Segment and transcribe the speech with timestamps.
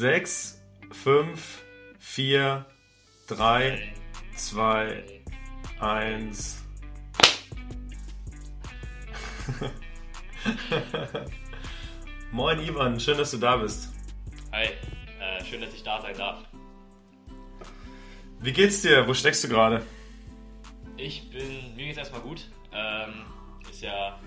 [0.00, 0.56] 6,
[0.92, 1.62] 5,
[1.98, 2.64] 4,
[3.26, 3.92] 3,
[4.34, 5.04] 2,
[5.78, 6.64] 1.
[12.32, 13.92] Moin Ivan, schön, dass du da bist.
[14.52, 14.68] Hi,
[15.20, 16.44] äh, schön, dass ich da sein darf.
[18.40, 19.06] Wie geht's dir?
[19.06, 19.84] Wo steckst du gerade?
[20.96, 22.48] Ich bin, mir geht's erstmal gut.
[22.72, 23.26] Ähm,
[23.70, 24.18] ist ja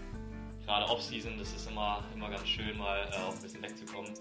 [0.66, 4.14] gerade Off-Season, das ist immer, immer ganz schön, mal äh, auch ein bisschen wegzukommen.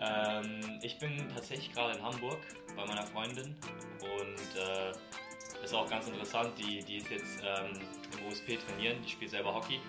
[0.00, 2.38] Ähm, ich bin tatsächlich gerade in Hamburg
[2.76, 3.56] bei meiner Freundin
[4.00, 7.80] und äh, ist auch ganz interessant, die, die ist jetzt ähm,
[8.12, 9.80] im OSP trainieren, die spielt selber Hockey,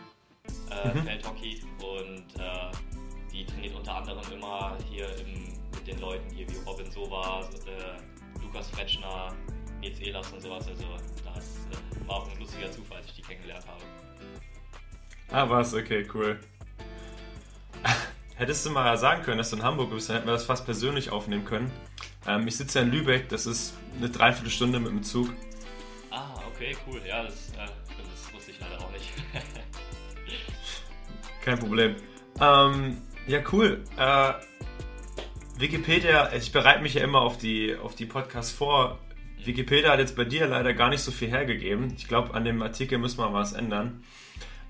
[0.72, 1.04] äh, mhm.
[1.04, 2.72] Feldhockey und äh,
[3.32, 8.42] die trainiert unter anderem immer hier im, mit den Leuten hier wie Robin Sova, äh,
[8.42, 9.34] Lukas Fretschner,
[9.80, 10.68] Nils Ehlers und sowas.
[10.68, 10.86] Also
[11.24, 13.84] das äh, war auch ein lustiger Zufall, als ich die kennengelernt habe.
[15.32, 15.76] Ah, was?
[15.76, 16.40] Okay, cool.
[18.40, 20.64] Hättest du mal sagen können, dass du in Hamburg bist, dann hätten wir das fast
[20.64, 21.70] persönlich aufnehmen können.
[22.26, 25.28] Ähm, ich sitze ja in Lübeck, das ist eine Dreiviertelstunde mit dem Zug.
[26.10, 27.02] Ah, okay, cool.
[27.06, 27.68] Ja, das, äh,
[27.98, 29.12] das wusste ich leider auch nicht.
[31.44, 31.98] Kein Problem.
[32.40, 33.84] Ähm, ja, cool.
[33.98, 34.34] Äh,
[35.58, 39.00] Wikipedia, ich bereite mich ja immer auf die, auf die Podcasts vor.
[39.44, 41.94] Wikipedia hat jetzt bei dir leider gar nicht so viel hergegeben.
[41.98, 44.02] Ich glaube, an dem Artikel müssen wir was ändern.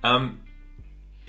[0.02, 0.40] Ähm,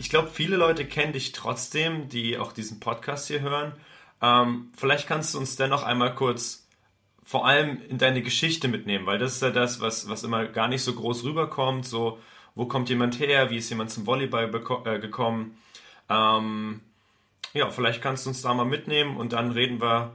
[0.01, 3.75] ich glaube, viele Leute kennen dich trotzdem, die auch diesen Podcast hier hören.
[4.23, 6.67] Ähm, vielleicht kannst du uns dennoch einmal kurz
[7.23, 10.69] vor allem in deine Geschichte mitnehmen, weil das ist ja das, was, was immer gar
[10.69, 11.85] nicht so groß rüberkommt.
[11.85, 12.19] So,
[12.55, 13.51] wo kommt jemand her?
[13.51, 14.51] Wie ist jemand zum Volleyball
[14.87, 15.59] äh, gekommen?
[16.09, 16.81] Ähm,
[17.53, 20.15] ja, vielleicht kannst du uns da mal mitnehmen und dann reden wir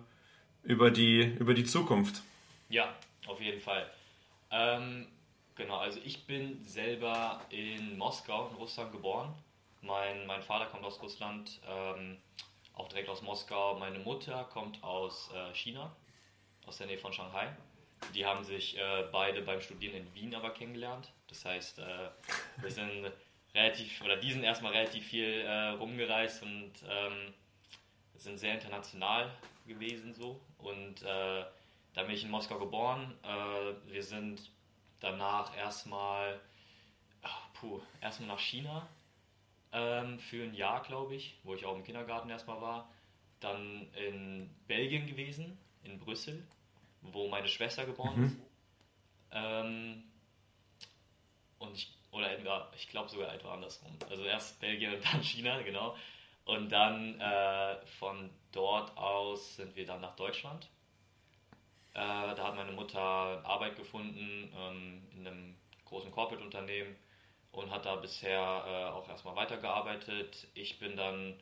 [0.63, 2.23] über die, über die Zukunft.
[2.69, 2.91] Ja,
[3.27, 3.87] auf jeden Fall.
[4.49, 5.05] Ähm,
[5.53, 9.31] genau, also ich bin selber in Moskau in Russland geboren
[9.85, 12.17] mein, mein Vater kommt aus Russland, ähm,
[12.73, 13.77] auch direkt aus Moskau.
[13.77, 15.95] Meine Mutter kommt aus äh, China,
[16.65, 17.55] aus der Nähe von Shanghai.
[18.13, 21.11] Die haben sich äh, beide beim Studieren in Wien aber kennengelernt.
[21.27, 22.09] Das heißt, äh,
[22.57, 23.11] wir sind
[23.53, 27.33] relativ, oder die sind erstmal relativ viel äh, rumgereist und ähm,
[28.15, 29.31] sind sehr international
[29.65, 30.41] gewesen so.
[30.57, 31.45] Und äh,
[31.93, 33.17] da bin ich in Moskau geboren.
[33.23, 34.51] Äh, wir sind
[34.99, 36.39] danach erstmal,
[37.53, 38.87] puh, erstmal nach China
[39.75, 42.89] ähm, für ein Jahr, glaube ich, wo ich auch im Kindergarten erstmal war.
[43.41, 46.47] Dann in Belgien gewesen, in Brüssel,
[47.01, 48.25] wo meine Schwester geboren mhm.
[48.25, 48.37] ist.
[49.31, 50.03] Ähm,
[51.59, 53.91] und ich, oder etwa, ich glaube sogar etwa andersrum.
[54.09, 55.95] Also erst Belgien und dann China, genau.
[56.45, 60.69] Und dann äh, von dort aus sind wir dann nach Deutschland.
[61.93, 66.95] Äh, da hat meine Mutter Arbeit gefunden ähm, in einem großen Corporate-Unternehmen
[67.55, 70.47] und hat da bisher äh, auch erstmal weitergearbeitet.
[70.53, 71.35] Ich bin dann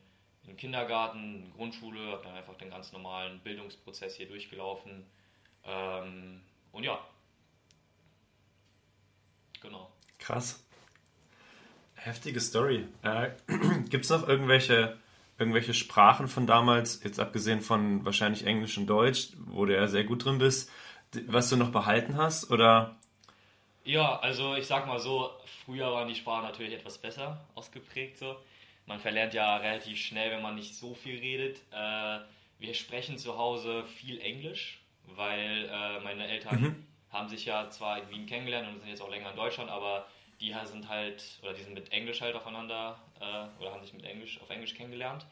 [0.48, 5.06] im Kindergarten, Grundschule, habe dann einfach den ganz normalen Bildungsprozess hier durchgelaufen.
[5.64, 6.42] Ähm,
[6.72, 7.00] und ja,
[9.62, 9.92] genau.
[10.20, 10.64] Krass.
[11.96, 12.88] Heftige Story.
[13.02, 13.32] Äh,
[13.90, 14.98] Gibt es noch irgendwelche,
[15.40, 20.04] irgendwelche Sprachen von damals, jetzt abgesehen von wahrscheinlich Englisch und Deutsch, wo du ja sehr
[20.04, 20.70] gut drin bist,
[21.28, 22.52] was du noch behalten hast?
[22.52, 22.98] Oder
[23.84, 25.32] ja, also ich sag mal so,
[25.66, 28.36] früher waren die Sprachen natürlich etwas besser ausgeprägt so.
[28.86, 31.62] Man verlernt ja relativ schnell, wenn man nicht so viel redet.
[31.72, 32.20] Äh,
[32.60, 34.80] wir sprechen zu Hause viel Englisch,
[35.16, 36.88] weil äh, meine Eltern mhm.
[37.10, 40.06] haben sich ja zwar in Wien kennengelernt und sind jetzt auch länger in Deutschland, aber
[40.42, 44.04] die sind halt, oder die sind mit Englisch halt aufeinander, äh, oder haben sich mit
[44.04, 45.26] Englisch auf Englisch kennengelernt.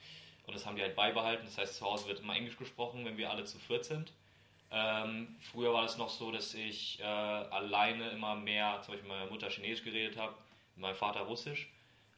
[0.47, 1.45] Und das haben die halt beibehalten.
[1.45, 4.13] Das heißt, zu Hause wird immer Englisch gesprochen, wenn wir alle zu viert sind.
[4.71, 9.17] Ähm, früher war es noch so, dass ich äh, alleine immer mehr, zum Beispiel mit
[9.17, 10.33] meiner Mutter Chinesisch geredet habe,
[10.75, 11.69] mit meinem Vater Russisch.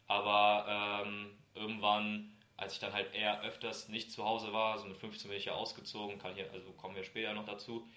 [0.08, 4.98] Aber ähm, irgendwann, als ich dann halt eher öfters nicht zu Hause war, so mit
[4.98, 7.88] 15 bin ich ja ausgezogen, kann ich, also kommen wir später noch dazu,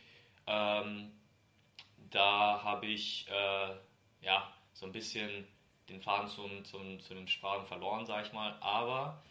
[0.46, 1.12] ähm,
[2.10, 3.74] da habe ich äh,
[4.22, 5.46] ja so ein bisschen
[5.88, 8.56] den Faden zum, zum, zu den Sprachen verloren, sage ich mal.
[8.60, 9.22] Aber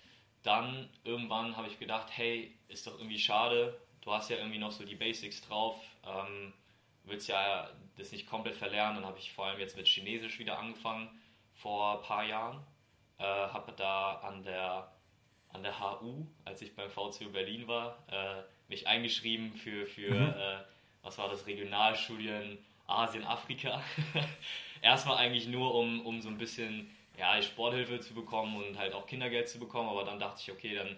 [0.44, 4.72] dann irgendwann habe ich gedacht, hey, ist doch irgendwie schade, du hast ja irgendwie noch
[4.72, 5.76] so die Basics drauf,
[6.06, 6.54] ähm,
[7.04, 8.98] willst ja das nicht komplett verlernen.
[8.98, 11.10] Dann habe ich vor allem jetzt mit Chinesisch wieder angefangen
[11.54, 12.64] vor ein paar Jahren.
[13.18, 14.92] Äh, habe da an der,
[15.50, 20.30] an der HU, als ich beim VCU Berlin war, äh, mich eingeschrieben für, für mhm.
[20.30, 20.58] äh,
[21.02, 22.58] was war das, Regionalstudien
[22.88, 23.82] Asien, Afrika.
[24.82, 29.08] Erstmal eigentlich nur, um, um so ein bisschen ja, Sporthilfe zu bekommen und halt auch
[29.08, 30.98] Kindergeld zu bekommen, aber dann dachte ich, okay, dann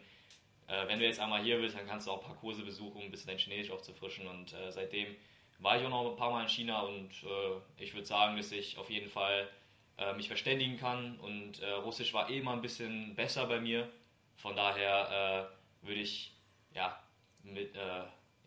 [0.67, 3.01] äh, wenn du jetzt einmal hier bist, dann kannst du auch ein paar Kurse besuchen,
[3.01, 4.27] ein bisschen dein Chinesisch aufzufrischen.
[4.27, 5.15] Und äh, seitdem
[5.59, 8.51] war ich auch noch ein paar Mal in China und äh, ich würde sagen, dass
[8.51, 9.49] ich auf jeden Fall
[9.97, 11.17] äh, mich verständigen kann.
[11.19, 13.89] Und äh, Russisch war eh mal ein bisschen besser bei mir.
[14.35, 15.49] Von daher
[15.81, 16.33] äh, würde ich
[16.75, 17.01] ja
[17.43, 17.75] mit,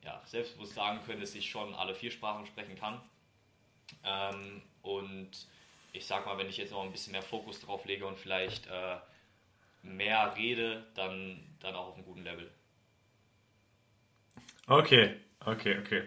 [0.04, 3.00] ja, selbstbewusst sagen können, dass ich schon alle vier Sprachen sprechen kann.
[4.04, 5.30] Ähm, und
[5.92, 8.68] ich sag mal, wenn ich jetzt noch ein bisschen mehr Fokus drauf lege und vielleicht
[9.82, 12.50] mehr rede, dann, dann auch auf einem guten Level.
[14.66, 16.02] Okay, okay, okay.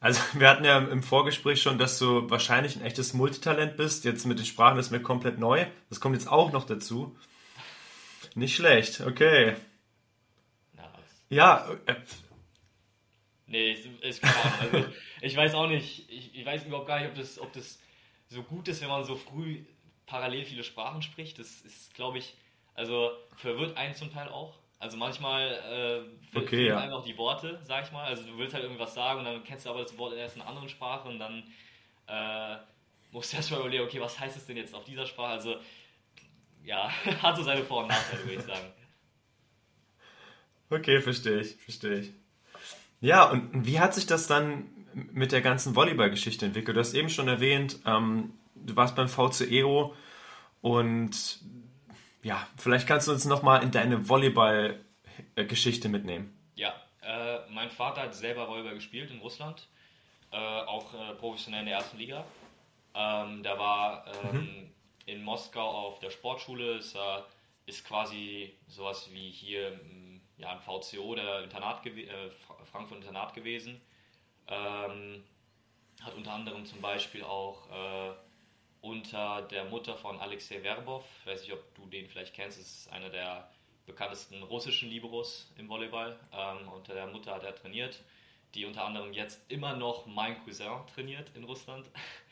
[0.00, 4.04] Also wir hatten ja im Vorgespräch schon, dass du wahrscheinlich ein echtes Multitalent bist.
[4.04, 5.66] Jetzt mit den Sprachen ist mir komplett neu.
[5.88, 7.16] Das kommt jetzt auch noch dazu.
[8.34, 9.56] Nicht schlecht, okay.
[11.28, 11.68] Ja.
[11.86, 11.96] Äh,
[13.46, 14.58] nee, ist, ist klar.
[14.60, 14.84] Also,
[15.20, 17.78] ich weiß auch nicht, ich, ich, weiß überhaupt gar nicht, ob das, ob das
[18.28, 19.64] so gut ist, wenn man so früh
[20.06, 21.38] parallel viele Sprachen spricht.
[21.38, 22.34] Das ist, glaube ich,
[22.78, 24.54] also verwirrt einen zum Teil auch.
[24.78, 26.78] Also manchmal äh, okay, ja.
[26.78, 28.04] einfach die Worte, sag ich mal.
[28.04, 30.42] Also du willst halt irgendwas sagen und dann kennst du aber das Wort erst in
[30.42, 31.42] einer anderen Sprache und dann
[32.06, 32.56] äh,
[33.10, 35.32] musst du erst mal überlegen, okay, was heißt es denn jetzt auf dieser Sprache?
[35.32, 35.56] Also
[36.62, 36.88] ja,
[37.22, 38.72] hat so seine Vor- und Nachteile, würde ich sagen.
[40.70, 42.12] Okay, verstehe ich, verstehe ich.
[43.00, 46.76] Ja, und wie hat sich das dann mit der ganzen Volleyball-Geschichte entwickelt?
[46.76, 49.96] Du hast eben schon erwähnt, ähm, du warst beim VCEO
[50.60, 51.40] und
[52.28, 56.38] ja, vielleicht kannst du uns nochmal in deine Volleyball-Geschichte mitnehmen.
[56.56, 59.66] Ja, äh, mein Vater hat selber Volleyball gespielt in Russland,
[60.30, 62.26] äh, auch äh, professionell in der ersten Liga.
[62.94, 64.70] Ähm, der war ähm, mhm.
[65.06, 66.98] in Moskau auf der Sportschule, ist,
[67.64, 69.80] ist quasi sowas wie hier
[70.36, 72.30] ja, im VCO, der Internat äh,
[72.70, 73.80] Frankfurt Internat gewesen.
[74.48, 75.24] Ähm,
[76.02, 78.12] hat unter anderem zum Beispiel auch äh,
[78.80, 82.66] unter der Mutter von Alexei Verbov, ich weiß nicht, ob du den vielleicht kennst, das
[82.66, 83.48] ist einer der
[83.86, 86.18] bekanntesten russischen Liberos im Volleyball.
[86.32, 88.00] Ähm, unter der Mutter hat er trainiert,
[88.54, 91.86] die unter anderem jetzt immer noch mein Cousin trainiert in Russland.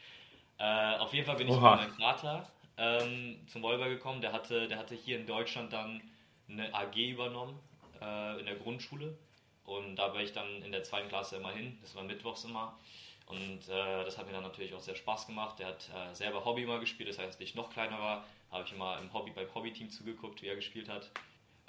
[0.59, 1.77] äh, auf jeden Fall bin ich Oha.
[1.77, 4.21] mit meinem Vater ähm, zum Volleyball gekommen.
[4.21, 6.01] Der hatte, der hatte hier in Deutschland dann
[6.49, 7.59] eine AG übernommen
[8.01, 9.17] äh, in der Grundschule.
[9.65, 11.79] Und da war ich dann in der zweiten Klasse immer hin.
[11.81, 12.79] Das war mittwochs immer.
[13.27, 15.59] Und äh, das hat mir dann natürlich auch sehr Spaß gemacht.
[15.59, 18.65] Der hat äh, selber Hobby mal gespielt, das heißt, als ich noch kleiner war, habe
[18.65, 21.11] ich immer im Hobby beim Hobbyteam zugeguckt, wie er gespielt hat.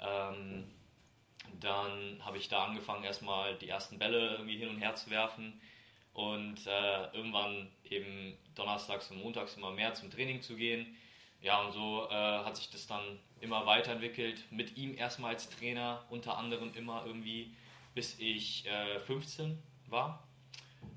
[0.00, 0.70] Ähm,
[1.60, 5.60] dann habe ich da angefangen, erstmal die ersten Bälle irgendwie hin und her zu werfen
[6.12, 10.96] und äh, irgendwann eben donnerstags und montags immer mehr zum Training zu gehen.
[11.40, 14.44] Ja, und so äh, hat sich das dann immer weiterentwickelt.
[14.50, 17.54] Mit ihm erstmal als Trainer, unter anderem immer irgendwie,
[17.94, 20.27] bis ich äh, 15 war.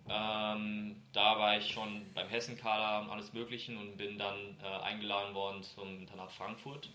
[0.10, 5.64] Ähm, da war ich schon beim Hessenkader alles Möglichen und bin dann äh, eingeladen worden
[5.64, 6.90] zum Internat Frankfurt.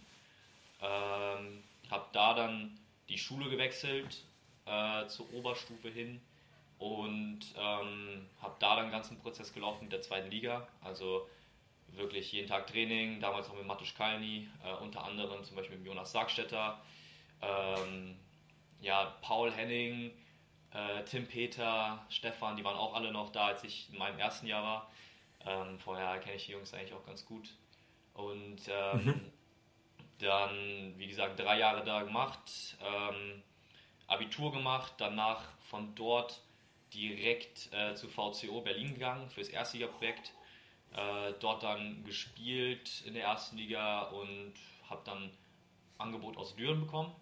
[0.83, 2.79] Ähm, habe da dann
[3.09, 4.25] die Schule gewechselt
[4.67, 6.21] äh, zur Oberstufe hin
[6.79, 10.69] und ähm, habe da dann den ganzen Prozess gelaufen mit der zweiten Liga.
[10.83, 11.27] Also
[11.93, 15.87] wirklich jeden Tag Training, damals auch mit Matusz Kalni, äh, unter anderem zum Beispiel mit
[15.87, 16.81] Jonas Sargstetter,
[17.41, 18.17] ähm,
[18.81, 20.11] ja, Paul Henning,
[20.77, 24.47] äh, Tim Peter, Stefan, die waren auch alle noch da, als ich in meinem ersten
[24.47, 24.91] Jahr war.
[25.47, 27.51] Ähm, vorher kenne ich die Jungs eigentlich auch ganz gut.
[28.15, 29.33] Und ähm, mhm.
[30.19, 33.43] dann, wie gesagt, drei Jahre da gemacht, ähm,
[34.07, 36.43] Abitur gemacht, danach von dort
[36.93, 40.33] direkt äh, zu VCO Berlin gegangen für das Erstliga-Projekt
[40.95, 44.55] äh, dort dann gespielt in der ersten Liga und
[44.89, 45.31] habe dann
[45.99, 47.15] Angebot aus Düren bekommen.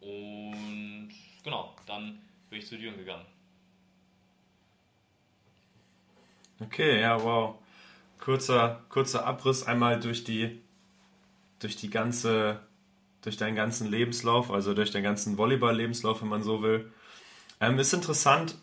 [0.00, 1.12] Und
[1.44, 3.24] genau, dann bin ich zu Düren gegangen.
[6.60, 7.56] Okay, ja, wow.
[8.18, 10.60] Kurzer, kurzer Abriss einmal durch die,
[11.60, 12.60] durch die ganze,
[13.22, 16.92] durch deinen ganzen Lebenslauf, also durch deinen ganzen Volleyball-Lebenslauf, wenn man so will.
[17.60, 18.56] Ähm, ist interessant,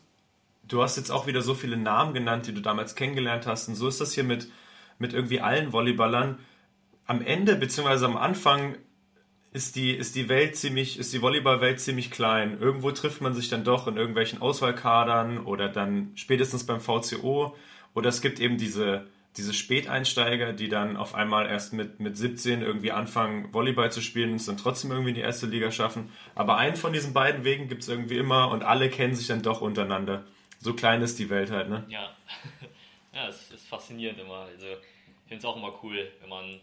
[0.67, 3.67] du hast jetzt auch wieder so viele Namen genannt, die du damals kennengelernt hast.
[3.69, 4.51] Und so ist das hier mit,
[4.99, 6.39] mit irgendwie allen Volleyballern.
[7.05, 8.77] Am Ende, beziehungsweise am Anfang,
[9.55, 12.59] ist die, ist die Welt ziemlich, ist die Volleyballwelt ziemlich klein.
[12.59, 17.55] Irgendwo trifft man sich dann doch in irgendwelchen Auswahlkadern oder dann spätestens beim VCO.
[17.93, 19.07] Oder es gibt eben diese,
[19.37, 24.31] diese Späteinsteiger, die dann auf einmal erst mit, mit 17 irgendwie anfangen, Volleyball zu spielen
[24.31, 26.11] und es dann trotzdem irgendwie in die erste Liga schaffen.
[26.35, 29.41] Aber einen von diesen beiden Wegen gibt es irgendwie immer und alle kennen sich dann
[29.41, 30.25] doch untereinander
[30.65, 31.85] so klein ist die Welt halt, ne?
[31.87, 32.13] Ja,
[33.13, 34.39] ja es ist faszinierend immer.
[34.39, 36.59] Also ich finde es auch immer cool, wenn man,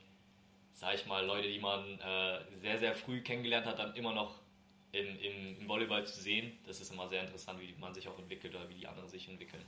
[0.82, 4.34] sag ich mal, Leute, die man äh, sehr, sehr früh kennengelernt hat, dann immer noch
[4.90, 6.58] im, im, im Volleyball zu sehen.
[6.66, 9.28] Das ist immer sehr interessant, wie man sich auch entwickelt oder wie die anderen sich
[9.28, 9.62] entwickeln.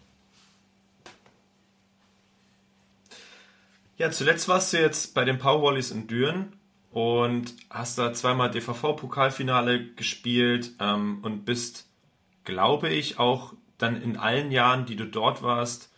[3.96, 6.52] Ja, zuletzt warst du jetzt bei den Powerwallies in Düren
[6.90, 11.88] und hast da zweimal DVV-Pokalfinale gespielt ähm, und bist,
[12.42, 15.92] glaube ich, auch dann in allen Jahren, die du dort warst,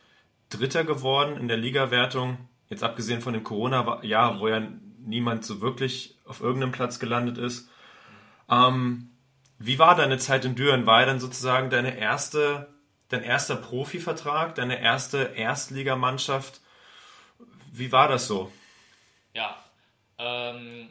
[0.50, 2.36] Dritter geworden in der Ligawertung.
[2.68, 4.60] Jetzt abgesehen von dem Corona-Jahr, wo ja
[5.06, 7.70] niemand so wirklich auf irgendeinem Platz gelandet ist.
[8.50, 9.10] Ähm,
[9.58, 10.86] wie war deine Zeit in Düren?
[10.86, 12.68] War er dann sozusagen deine erste,
[13.08, 16.60] dein erster Profivertrag, deine erste Erstligamannschaft?
[17.72, 18.52] Wie war das so?
[19.32, 19.56] Ja,
[20.18, 20.88] ähm,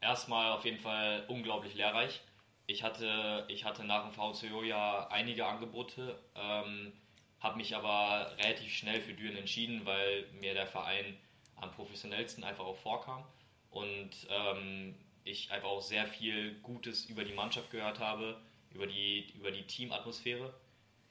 [0.00, 2.20] erstmal auf jeden Fall unglaublich lehrreich.
[2.66, 6.92] Ich hatte, ich hatte nach dem VCO ja einige Angebote, ähm,
[7.40, 11.18] habe mich aber relativ schnell für Düren entschieden, weil mir der Verein
[11.64, 13.24] am professionellsten einfach auch vorkam
[13.70, 14.94] und ähm,
[15.24, 18.40] ich einfach auch sehr viel Gutes über die Mannschaft gehört habe,
[18.72, 20.54] über die, über die Teamatmosphäre.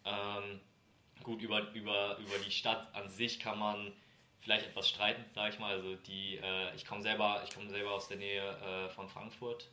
[0.06, 0.62] Ähm,
[1.24, 3.92] gut, über, über, über die Stadt an sich kann man
[4.42, 5.74] vielleicht etwas streiten, sage ich mal.
[5.74, 9.70] Also die, äh, ich komme selber, ich komme selber aus der Nähe äh, von Frankfurt.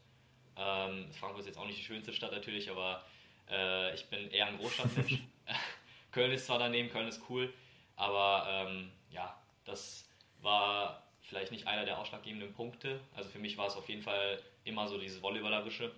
[0.57, 3.05] Ähm, Frankfurt ist jetzt auch nicht die schönste Stadt natürlich, aber
[3.51, 5.19] äh, ich bin eher ein Großstadtmensch.
[6.13, 7.53] Köln ist zwar daneben, Köln ist cool,
[7.97, 10.10] aber ähm, ja, das
[10.43, 13.01] war vielleicht nicht einer der ausschlaggebenden Punkte.
[13.15, 15.93] Also für mich war es auf jeden Fall immer so dieses Volleyballerische.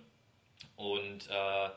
[0.75, 1.69] Und äh,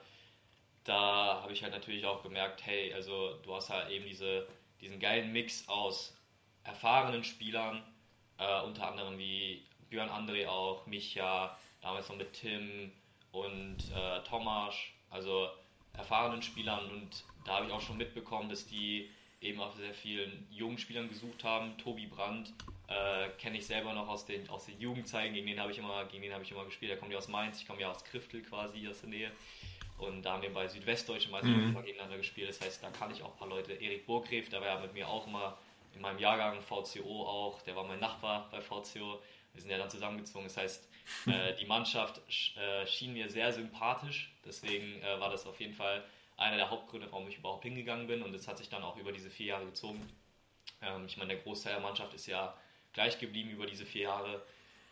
[0.85, 4.47] da habe ich halt natürlich auch gemerkt, hey, also du hast halt eben diese,
[4.81, 6.17] diesen geilen Mix aus
[6.65, 7.83] erfahrenen Spielern,
[8.39, 12.93] äh, unter anderem wie Björn André auch, Micha, damals noch mit Tim
[13.33, 14.75] und äh, Tomasz,
[15.11, 15.49] also
[15.93, 20.47] erfahrenen Spielern und da habe ich auch schon mitbekommen, dass die eben auch sehr vielen
[20.51, 21.77] jungen Spielern gesucht haben.
[21.79, 22.53] Tobi Brandt
[22.89, 26.05] äh, kenne ich selber noch aus den, aus den Jugendzeiten, gegen den habe ich, immer,
[26.07, 26.91] gegen den hab ich immer gespielt.
[26.91, 29.31] Der kommt ja aus Mainz, ich komme ja aus Kriftel quasi aus der Nähe.
[29.99, 31.75] Und da haben wir bei Südwestdeutschen mal mhm.
[31.83, 32.49] gegeneinander gespielt.
[32.49, 33.73] Das heißt, da kann ich auch ein paar Leute.
[33.73, 35.57] Erik Burgreff, der war ja mit mir auch immer
[35.95, 39.21] in meinem Jahrgang, VCO auch, der war mein Nachbar bei VCO.
[39.55, 40.45] Wir sind ja dann zusammengezogen.
[40.47, 40.89] Das heißt,
[41.27, 42.21] äh, die Mannschaft
[42.57, 44.33] äh, schien mir sehr sympathisch.
[44.45, 46.05] Deswegen äh, war das auf jeden Fall
[46.37, 48.23] einer der Hauptgründe, warum ich überhaupt hingegangen bin.
[48.23, 50.07] Und das hat sich dann auch über diese vier Jahre gezogen.
[50.83, 52.57] Ähm, ich meine, der Großteil der Mannschaft ist ja
[52.93, 54.43] gleich geblieben über diese vier Jahre.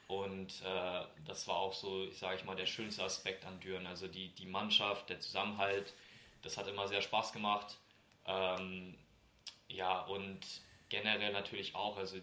[0.07, 3.87] Und äh, das war auch so, ich sage ich mal, der schönste Aspekt an Düren.
[3.87, 5.95] Also die, die Mannschaft, der Zusammenhalt,
[6.43, 7.79] das hat immer sehr Spaß gemacht.
[8.27, 8.97] Ähm,
[9.69, 10.41] ja, und
[10.89, 12.19] generell natürlich auch, also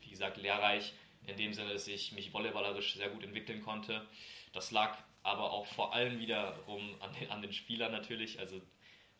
[0.00, 0.92] wie gesagt, lehrreich
[1.26, 4.06] in dem Sinne, dass ich mich volleyballerisch sehr gut entwickeln konnte.
[4.52, 4.96] Das lag
[5.26, 8.38] aber auch vor allem wiederum an den, an den Spielern natürlich.
[8.38, 8.60] Also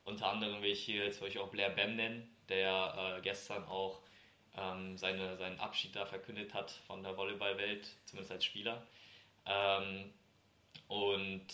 [0.04, 4.00] unter anderem will ich hier jetzt euch auch Blair Bam nennen, der äh, gestern auch
[4.56, 8.86] ähm, seine, seinen Abschied da verkündet hat von der Volleyballwelt, zumindest als Spieler.
[9.46, 10.12] Ähm,
[10.86, 11.46] und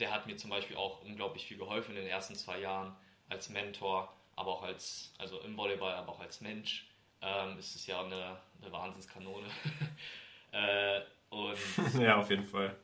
[0.00, 2.96] der hat mir zum Beispiel auch unglaublich viel geholfen in den ersten zwei Jahren
[3.28, 6.88] als Mentor, aber auch als, also im Volleyball, aber auch als Mensch.
[7.22, 9.46] Ähm, ist es ja eine, eine Wahnsinnskanone.
[10.50, 11.00] äh,
[11.30, 11.56] und
[12.00, 12.76] ja, auf jeden Fall.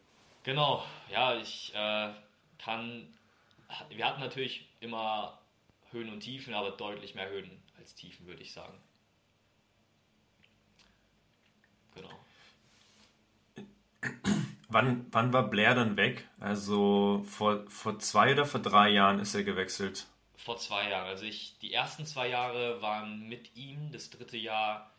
[0.42, 2.12] Genau, ja, ich äh,
[2.58, 3.14] kann.
[3.90, 5.38] Wir hatten natürlich immer
[5.90, 8.78] Höhen und Tiefen, aber deutlich mehr Höhen als Tiefen, würde ich sagen.
[11.94, 12.10] Genau.
[14.68, 16.28] Wann, wann war Blair dann weg?
[16.40, 20.06] Also vor, vor zwei oder vor drei Jahren ist er gewechselt?
[20.36, 21.06] Vor zwei Jahren.
[21.06, 23.92] Also ich, die ersten zwei Jahre waren mit ihm.
[23.92, 24.90] Das dritte Jahr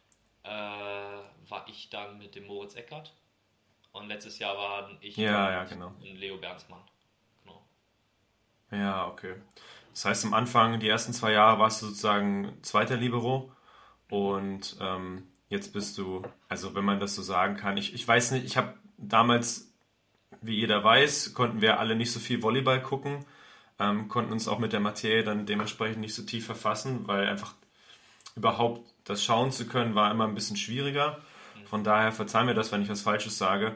[0.44, 3.14] äh, war ich dann mit dem Moritz Eckert.
[3.94, 5.88] Und letztes Jahr waren ich ja, ja, genau.
[5.88, 6.82] und Leo Bernsmann.
[7.44, 7.64] Genau.
[8.72, 9.36] Ja, okay.
[9.92, 13.52] Das heißt, am Anfang, die ersten zwei Jahre, warst du sozusagen zweiter Libero
[14.10, 18.32] und ähm, Jetzt bist du, also wenn man das so sagen kann, ich, ich weiß
[18.32, 19.72] nicht, ich habe damals,
[20.42, 23.24] wie jeder weiß, konnten wir alle nicht so viel Volleyball gucken,
[23.78, 27.54] ähm, konnten uns auch mit der Materie dann dementsprechend nicht so tief verfassen, weil einfach
[28.36, 31.22] überhaupt das schauen zu können, war immer ein bisschen schwieriger.
[31.66, 33.76] Von daher verzeih mir das, wenn ich was Falsches sage.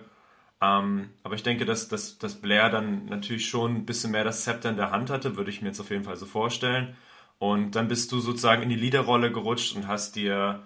[0.62, 4.44] Ähm, aber ich denke, dass, dass, dass Blair dann natürlich schon ein bisschen mehr das
[4.44, 6.96] Zepter in der Hand hatte, würde ich mir jetzt auf jeden Fall so vorstellen.
[7.39, 10.63] Und dann bist du sozusagen in die Leaderrolle gerutscht und hast dir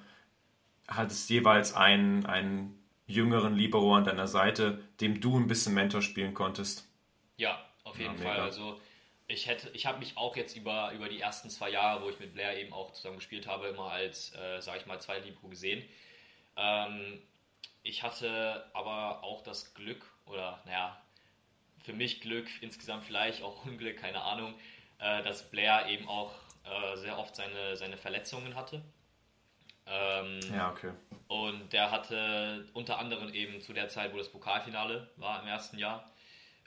[0.88, 6.34] hattest jeweils einen, einen jüngeren Libero an deiner Seite, dem du ein bisschen Mentor spielen
[6.34, 6.88] konntest.
[7.38, 8.40] Ja, auf jeden ja, Fall.
[8.40, 8.80] Also
[9.28, 12.20] ich hätte, ich habe mich auch jetzt über, über die ersten zwei Jahre, wo ich
[12.20, 15.48] mit Blair eben auch zusammen gespielt habe, immer als, äh, sage ich mal, zwei Libero
[15.48, 15.84] gesehen.
[16.62, 17.20] Ähm,
[17.84, 21.02] ich hatte aber auch das Glück, oder naja,
[21.80, 24.54] für mich Glück, insgesamt vielleicht auch Unglück, keine Ahnung,
[25.00, 28.84] äh, dass Blair eben auch äh, sehr oft seine, seine Verletzungen hatte.
[29.88, 30.92] Ähm, ja, okay.
[31.28, 35.80] Und der hatte unter anderem eben zu der Zeit, wo das Pokalfinale war im ersten
[35.80, 36.12] Jahr.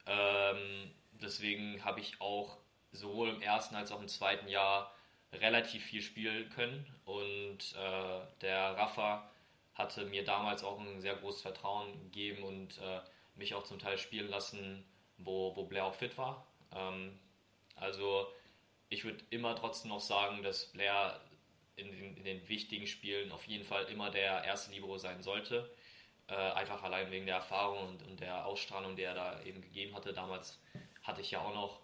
[0.06, 2.58] Ähm, deswegen habe ich auch
[2.90, 4.92] sowohl im ersten als auch im zweiten Jahr
[5.32, 6.86] relativ viel spielen können.
[7.04, 9.30] Und äh, der Rafa
[9.74, 13.00] hatte mir damals auch ein sehr großes Vertrauen gegeben und äh,
[13.34, 14.84] mich auch zum Teil spielen lassen,
[15.18, 16.46] wo, wo Blair auch fit war.
[16.72, 17.18] Ähm,
[17.76, 18.28] also
[18.88, 21.20] ich würde immer trotzdem noch sagen, dass Blair
[21.76, 25.68] in den, in den, wichtigen Spielen auf jeden Fall immer der erste Libero sein sollte.
[26.28, 29.94] Äh, einfach allein wegen der Erfahrung und, und, der Ausstrahlung, die er da eben gegeben
[29.94, 30.12] hatte.
[30.12, 30.60] Damals
[31.02, 31.80] hatte ich ja auch noch,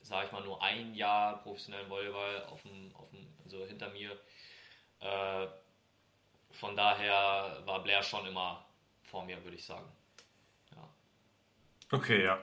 [0.00, 4.12] sage ich mal, nur ein Jahr professionellen Volleyball auf dem, auf dem, also hinter mir.
[5.00, 5.48] Äh,
[6.52, 8.64] von daher war Blair schon immer
[9.02, 9.86] vor mir, würde ich sagen.
[10.74, 10.88] Ja.
[11.90, 12.42] Okay, ja.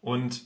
[0.00, 0.42] Und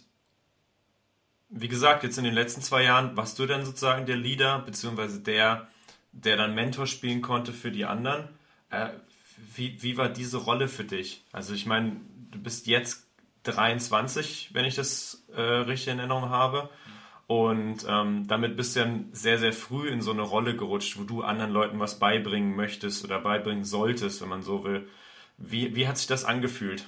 [1.49, 5.21] wie gesagt, jetzt in den letzten zwei Jahren warst du dann sozusagen der Leader, beziehungsweise
[5.21, 5.69] der,
[6.12, 8.28] der dann Mentor spielen konnte für die anderen.
[8.71, 8.88] Äh,
[9.54, 11.23] wie, wie war diese Rolle für dich?
[11.33, 12.00] Also ich meine,
[12.31, 13.07] du bist jetzt
[13.45, 16.71] 23, wenn ich das äh, richtig in Erinnerung habe.
[17.26, 21.04] Und ähm, damit bist du dann sehr, sehr früh in so eine Rolle gerutscht, wo
[21.04, 24.88] du anderen Leuten was beibringen möchtest oder beibringen solltest, wenn man so will.
[25.38, 26.87] Wie, wie hat sich das angefühlt?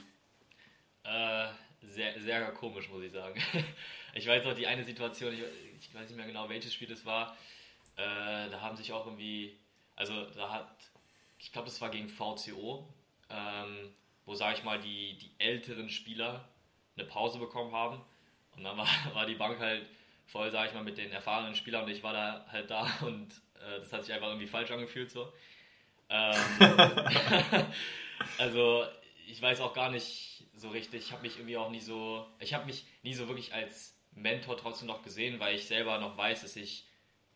[1.04, 1.48] Äh,
[1.80, 3.40] sehr, sehr komisch, muss ich sagen.
[4.14, 5.42] ich weiß noch die eine Situation, ich,
[5.80, 7.34] ich weiß nicht mehr genau, welches Spiel das war.
[7.96, 9.58] Äh, da haben sich auch irgendwie,
[9.94, 10.68] also da hat,
[11.38, 12.86] ich glaube, das war gegen VCO,
[13.30, 13.90] ähm,
[14.26, 16.46] wo, sage ich mal, die, die älteren Spieler
[16.96, 18.02] eine Pause bekommen haben.
[18.54, 19.88] Und dann war, war die Bank halt
[20.26, 23.32] voll, sage ich mal, mit den erfahrenen Spielern und ich war da halt da und
[23.60, 25.32] äh, das hat sich einfach irgendwie falsch angefühlt so.
[26.08, 26.36] Ähm,
[28.38, 28.84] also
[29.26, 32.54] ich weiß auch gar nicht so richtig, ich habe mich irgendwie auch nie so, ich
[32.54, 36.42] habe mich nie so wirklich als Mentor trotzdem noch gesehen, weil ich selber noch weiß,
[36.42, 36.86] dass ich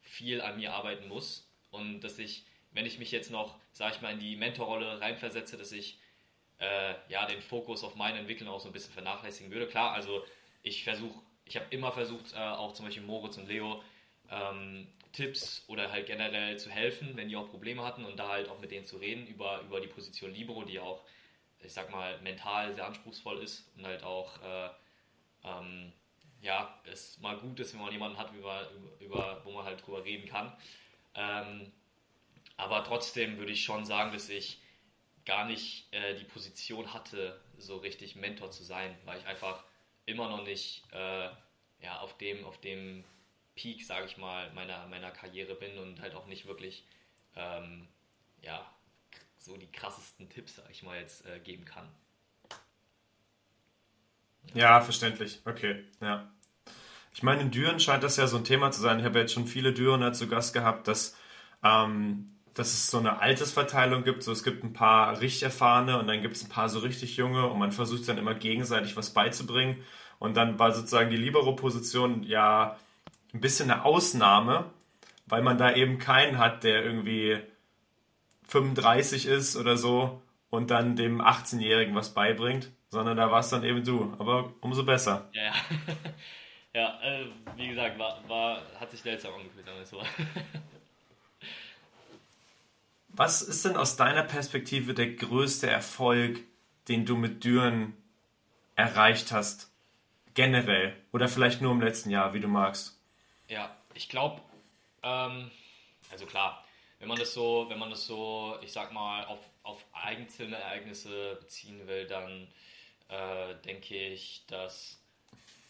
[0.00, 4.00] viel an mir arbeiten muss und dass ich, wenn ich mich jetzt noch, sage ich
[4.00, 5.98] mal, in die Mentorrolle reinversetze, dass ich
[6.58, 9.66] äh, ja den Fokus auf meine Entwicklung auch so ein bisschen vernachlässigen würde.
[9.66, 10.24] Klar, also
[10.62, 11.18] ich versuche
[11.50, 13.82] ich habe immer versucht, äh, auch zum Beispiel Moritz und Leo
[14.30, 18.48] ähm, Tipps oder halt generell zu helfen, wenn die auch Probleme hatten und da halt
[18.48, 21.02] auch mit denen zu reden über, über die Position Libero, die auch,
[21.58, 24.70] ich sag mal, mental sehr anspruchsvoll ist und halt auch, äh,
[25.42, 25.92] ähm,
[26.40, 30.04] ja, es mal gut ist, wenn man jemanden hat, über, über, wo man halt drüber
[30.04, 30.56] reden kann.
[31.16, 31.72] Ähm,
[32.56, 34.62] aber trotzdem würde ich schon sagen, dass ich
[35.24, 39.64] gar nicht äh, die Position hatte, so richtig Mentor zu sein, weil ich einfach
[40.10, 41.28] immer noch nicht äh,
[41.82, 43.04] ja, auf dem, auf dem
[43.54, 46.84] Peak, sage ich mal, meiner, meiner Karriere bin und halt auch nicht wirklich
[47.36, 47.88] ähm,
[48.42, 48.64] ja,
[49.38, 51.88] so die krassesten Tipps, sage ich mal, jetzt äh, geben kann.
[54.54, 55.40] Ja, verständlich.
[55.44, 56.30] Okay, ja.
[57.12, 58.98] Ich meine, in Düren scheint das ja so ein Thema zu sein.
[58.98, 61.16] Ich habe jetzt schon viele Dürener zu Gast gehabt, dass,
[61.62, 64.22] ähm, dass es so eine Altersverteilung gibt.
[64.22, 67.16] So, es gibt ein paar richtig erfahrene und dann gibt es ein paar so richtig
[67.16, 69.82] junge und man versucht dann immer gegenseitig was beizubringen.
[70.18, 72.76] Und dann war sozusagen die Libero-Position ja
[73.32, 74.66] ein bisschen eine Ausnahme,
[75.26, 77.38] weil man da eben keinen hat, der irgendwie
[78.48, 83.64] 35 ist oder so und dann dem 18-Jährigen was beibringt, sondern da war es dann
[83.64, 84.14] eben du.
[84.18, 85.28] Aber umso besser.
[85.32, 85.52] Ja, ja.
[86.74, 90.02] ja, äh, wie gesagt, war, war, hat sich seltsam angefühlt, damit so.
[93.20, 96.40] Was ist denn aus deiner Perspektive der größte Erfolg,
[96.88, 97.94] den du mit Düren
[98.76, 99.70] erreicht hast?
[100.32, 100.96] Generell.
[101.12, 102.98] Oder vielleicht nur im letzten Jahr, wie du magst.
[103.46, 104.40] Ja, ich glaube,
[105.02, 105.50] ähm,
[106.10, 106.64] also klar,
[106.98, 111.36] wenn man das so, wenn man das so, ich sag mal, auf, auf einzelne Ereignisse
[111.42, 112.48] beziehen will, dann
[113.08, 114.98] äh, denke ich, dass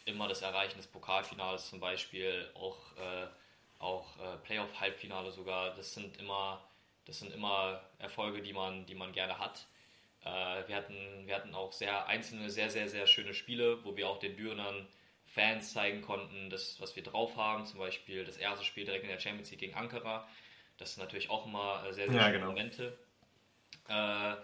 [0.05, 3.27] immer das Erreichen des Pokalfinales zum Beispiel, auch, äh,
[3.81, 6.63] auch äh, Playoff-Halbfinale sogar, das sind immer,
[7.11, 9.67] das sind immer Erfolge, die man, die man gerne hat.
[10.23, 14.09] Äh, wir, hatten, wir hatten auch sehr einzelne, sehr, sehr, sehr schöne Spiele, wo wir
[14.09, 14.87] auch den Dürenern
[15.27, 17.67] Fans zeigen konnten, das, was wir drauf haben.
[17.67, 20.29] Zum Beispiel das erste Spiel direkt in der Champions League gegen Ankara.
[20.79, 22.47] Das sind natürlich auch immer äh, sehr, sehr ja, schöne genau.
[22.47, 22.97] Momente.
[23.89, 24.37] Äh,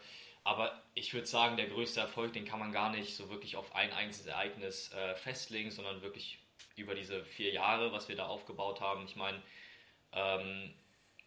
[0.43, 3.77] aber ich würde sagen, der größte Erfolg, den kann man gar nicht so wirklich auf
[3.77, 6.41] ein einziges Ereignis äh, festlegen, sondern wirklich
[6.75, 9.05] über diese vier Jahre, was wir da aufgebaut haben.
[9.05, 9.41] Ich meine,
[10.13, 10.75] ähm,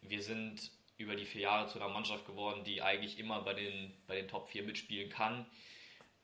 [0.02, 3.92] wir sind über die vier Jahre zu einer Mannschaft geworden, die eigentlich immer bei den,
[4.06, 5.46] bei den Top 4 mitspielen kann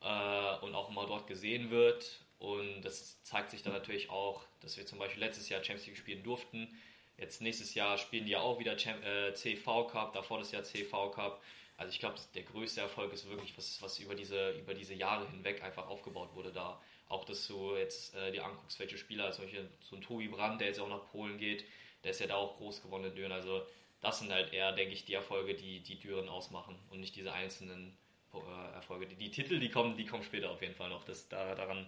[0.02, 2.20] äh, und auch immer dort gesehen wird.
[2.38, 5.96] Und das zeigt sich dann natürlich auch, dass wir zum Beispiel letztes Jahr Champions League
[5.96, 6.68] spielen durften.
[7.16, 10.62] Jetzt nächstes Jahr spielen die ja auch wieder Champ äh, CV Cup, davor das Jahr
[10.62, 11.42] CV Cup.
[11.78, 15.26] Also ich glaube, der größte Erfolg ist wirklich, was, was über, diese, über diese Jahre
[15.30, 16.80] hinweg einfach aufgebaut wurde da.
[17.08, 20.60] Auch, dass du jetzt äh, dir anguckst, welche Spieler, zum Beispiel so ein Tobi Brandt,
[20.60, 21.64] der jetzt auch nach Polen geht,
[22.04, 23.32] der ist ja da auch groß geworden in Düren.
[23.32, 23.66] Also
[24.00, 27.32] das sind halt eher, denke ich, die Erfolge, die die Düren ausmachen und nicht diese
[27.32, 27.96] einzelnen
[28.32, 29.06] äh, Erfolge.
[29.06, 31.04] Die, die, Titel, die kommen, die kommen später auf jeden Fall noch.
[31.04, 31.86] Das, da, daran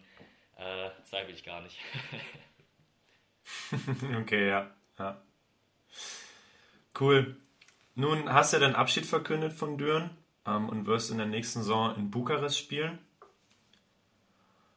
[0.56, 1.78] äh, zweifle ich gar nicht.
[4.20, 4.70] okay, ja.
[4.98, 5.20] ja.
[6.98, 7.36] Cool.
[7.94, 10.10] Nun hast du deinen Abschied verkündet von Düren
[10.46, 12.98] ähm, und wirst in der nächsten Saison in Bukarest spielen.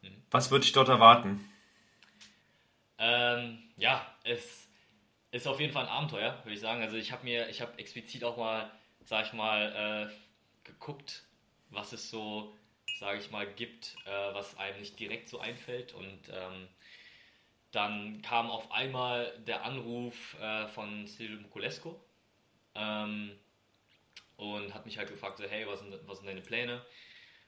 [0.01, 0.23] Mhm.
[0.31, 1.47] Was würde ich dort erwarten?
[2.97, 4.60] Ähm, ja, es
[5.31, 6.81] ist auf jeden Fall ein Abenteuer, würde ich sagen.
[6.81, 8.69] Also ich habe mir, ich habe explizit auch mal,
[9.05, 11.23] sag ich mal, äh, geguckt,
[11.69, 12.55] was es so,
[12.99, 15.93] sage ich mal, gibt, äh, was einem nicht direkt so einfällt.
[15.93, 16.67] Und ähm,
[17.71, 21.99] dann kam auf einmal der Anruf äh, von Silvio Mukulesco
[22.75, 23.31] ähm,
[24.35, 26.85] und hat mich halt gefragt, so, hey, was sind, was sind deine Pläne?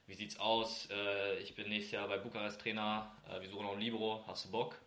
[0.06, 0.88] Wie sieht's aus?
[0.90, 4.46] Äh, ich bin nächstes Jahr bei Bukarest Trainer, äh, wir suchen noch einen Libero, hast
[4.46, 4.78] du Bock?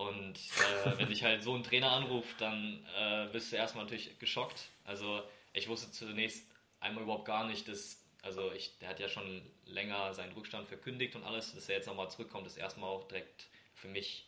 [0.00, 4.18] Und äh, wenn dich halt so ein Trainer anruft, dann äh, bist du erstmal natürlich
[4.18, 4.70] geschockt.
[4.84, 9.42] Also ich wusste zunächst einmal überhaupt gar nicht, dass, also ich, der hat ja schon
[9.66, 13.48] länger seinen Rückstand verkündigt und alles, dass er jetzt nochmal zurückkommt, ist erstmal auch direkt
[13.74, 14.26] für mich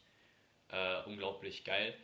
[0.68, 1.96] äh, unglaublich geil.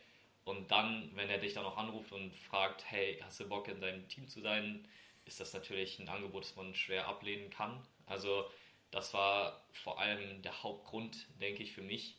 [0.45, 3.81] Und dann, wenn er dich dann noch anruft und fragt, hey, hast du Bock in
[3.81, 4.87] deinem Team zu sein,
[5.25, 7.85] ist das natürlich ein Angebot, das man schwer ablehnen kann.
[8.07, 8.49] Also
[8.89, 12.15] das war vor allem der Hauptgrund, denke ich, für mich,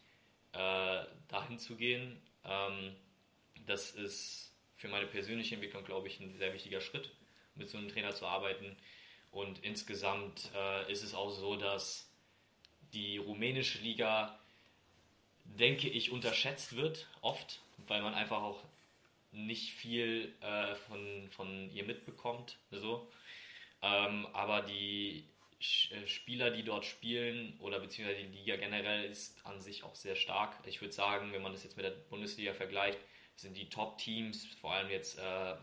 [0.52, 2.20] äh, dahin zu gehen.
[2.44, 2.96] Ähm,
[3.66, 7.10] das ist für meine persönliche Entwicklung, glaube ich, ein sehr wichtiger Schritt,
[7.54, 8.76] mit so einem Trainer zu arbeiten.
[9.30, 12.10] Und insgesamt äh, ist es auch so, dass
[12.92, 14.38] die rumänische Liga,
[15.44, 18.64] denke ich, unterschätzt wird, oft, weil man einfach auch
[19.32, 22.56] nicht viel äh, von, von ihr mitbekommt.
[22.70, 23.06] So.
[23.82, 25.24] Ähm, aber die
[25.60, 30.56] Spieler, die dort spielen oder beziehungsweise die Liga generell ist an sich auch sehr stark.
[30.64, 32.98] Ich würde sagen, wenn man das jetzt mit der Bundesliga vergleicht,
[33.36, 35.54] sind die Top-Teams, vor allem jetzt äh,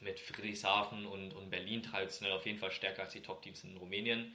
[0.00, 4.34] mit Friedrichshafen und, und Berlin traditionell auf jeden Fall stärker als die Top-Teams in Rumänien.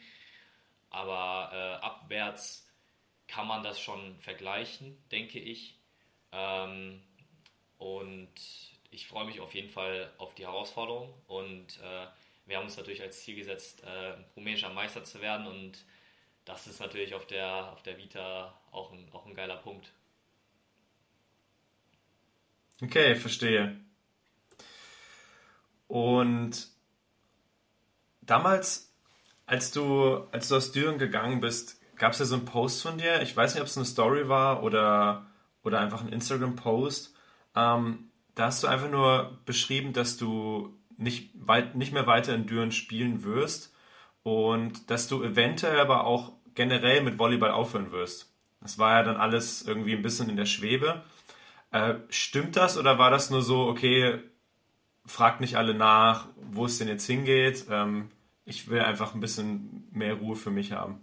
[0.92, 2.72] Aber äh, abwärts
[3.28, 5.80] kann man das schon vergleichen, denke ich.
[6.32, 7.02] Ähm,
[7.80, 8.34] und
[8.92, 12.08] ich freue mich auf jeden Fall auf die Herausforderung und äh,
[12.46, 15.84] wir haben uns natürlich als Ziel gesetzt, äh, rumänischer Meister zu werden und
[16.46, 19.92] das ist natürlich auf der, auf der Vita auch ein, auch ein geiler Punkt.
[22.82, 23.80] Okay, verstehe.
[25.88, 26.68] Und
[28.22, 28.94] damals,
[29.46, 32.98] als du, als du aus Düren gegangen bist, gab es ja so einen Post von
[32.98, 33.22] dir.
[33.22, 35.26] Ich weiß nicht, ob es eine Story war oder,
[35.64, 37.16] oder einfach ein Instagram-Post.
[37.56, 42.48] Ähm, da hast du einfach nur beschrieben, dass du nicht, weit, nicht mehr weiter in
[42.48, 43.74] Düren spielen wirst
[44.24, 48.34] und dass du eventuell aber auch generell mit Volleyball aufhören wirst.
[48.62, 51.04] Das war ja dann alles irgendwie ein bisschen in der Schwebe.
[51.72, 54.20] Äh, stimmt das oder war das nur so, okay,
[55.06, 57.66] fragt nicht alle nach, wo es denn jetzt hingeht?
[57.70, 58.10] Ähm,
[58.46, 61.02] ich will einfach ein bisschen mehr Ruhe für mich haben.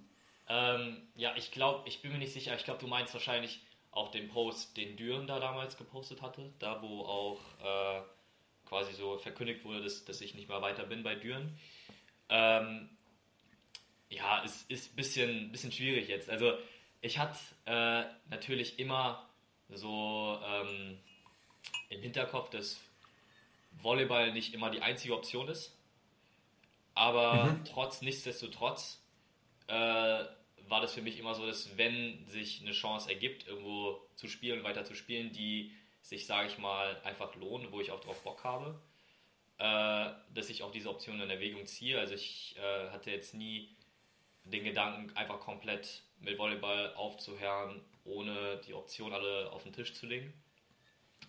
[0.48, 2.54] Ähm, ja, ich glaube, ich bin mir nicht sicher.
[2.56, 6.80] Ich glaube, du meinst wahrscheinlich auch den Post, den Düren da damals gepostet hatte, da
[6.82, 8.00] wo auch äh,
[8.72, 11.54] quasi so verkündigt wurde, dass, dass ich nicht mehr weiter bin bei Düren.
[12.30, 12.88] Ähm,
[14.08, 16.30] ja, es ist ein bisschen, bisschen schwierig jetzt.
[16.30, 16.56] Also
[17.02, 19.28] ich hatte äh, natürlich immer
[19.68, 20.98] so ähm,
[21.90, 22.80] im Hinterkopf, dass
[23.72, 25.76] Volleyball nicht immer die einzige Option ist.
[26.94, 27.64] Aber mhm.
[27.66, 29.02] trotz, nichtsdestotrotz
[29.66, 34.28] äh, war das für mich immer so, dass wenn sich eine Chance ergibt, irgendwo zu
[34.28, 38.22] spielen, weiter zu spielen, die sich, sage ich mal, einfach lohnen, wo ich auch drauf
[38.22, 38.78] Bock habe,
[39.58, 41.98] äh, dass ich auch diese Option in Erwägung ziehe.
[41.98, 43.74] Also ich äh, hatte jetzt nie
[44.44, 50.06] den Gedanken, einfach komplett mit Volleyball aufzuhören, ohne die Option alle auf den Tisch zu
[50.06, 50.32] legen.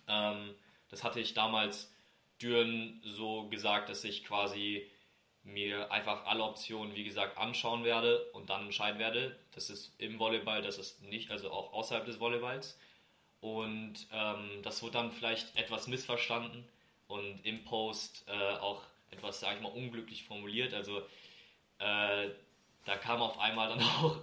[0.08, 0.54] Ähm,
[0.88, 1.92] das hatte ich damals
[2.42, 4.90] Düren so gesagt, dass ich quasi
[5.44, 9.38] mir einfach alle Optionen, wie gesagt, anschauen werde und dann entscheiden werde.
[9.52, 12.78] Das ist im Volleyball, das ist nicht, also auch außerhalb des Volleyballs.
[13.44, 16.64] Und ähm, das wurde dann vielleicht etwas missverstanden
[17.08, 18.80] und im Post äh, auch
[19.10, 20.72] etwas, sage ich mal, unglücklich formuliert.
[20.72, 21.00] Also
[21.78, 22.30] äh,
[22.86, 24.16] da kam auf einmal dann auch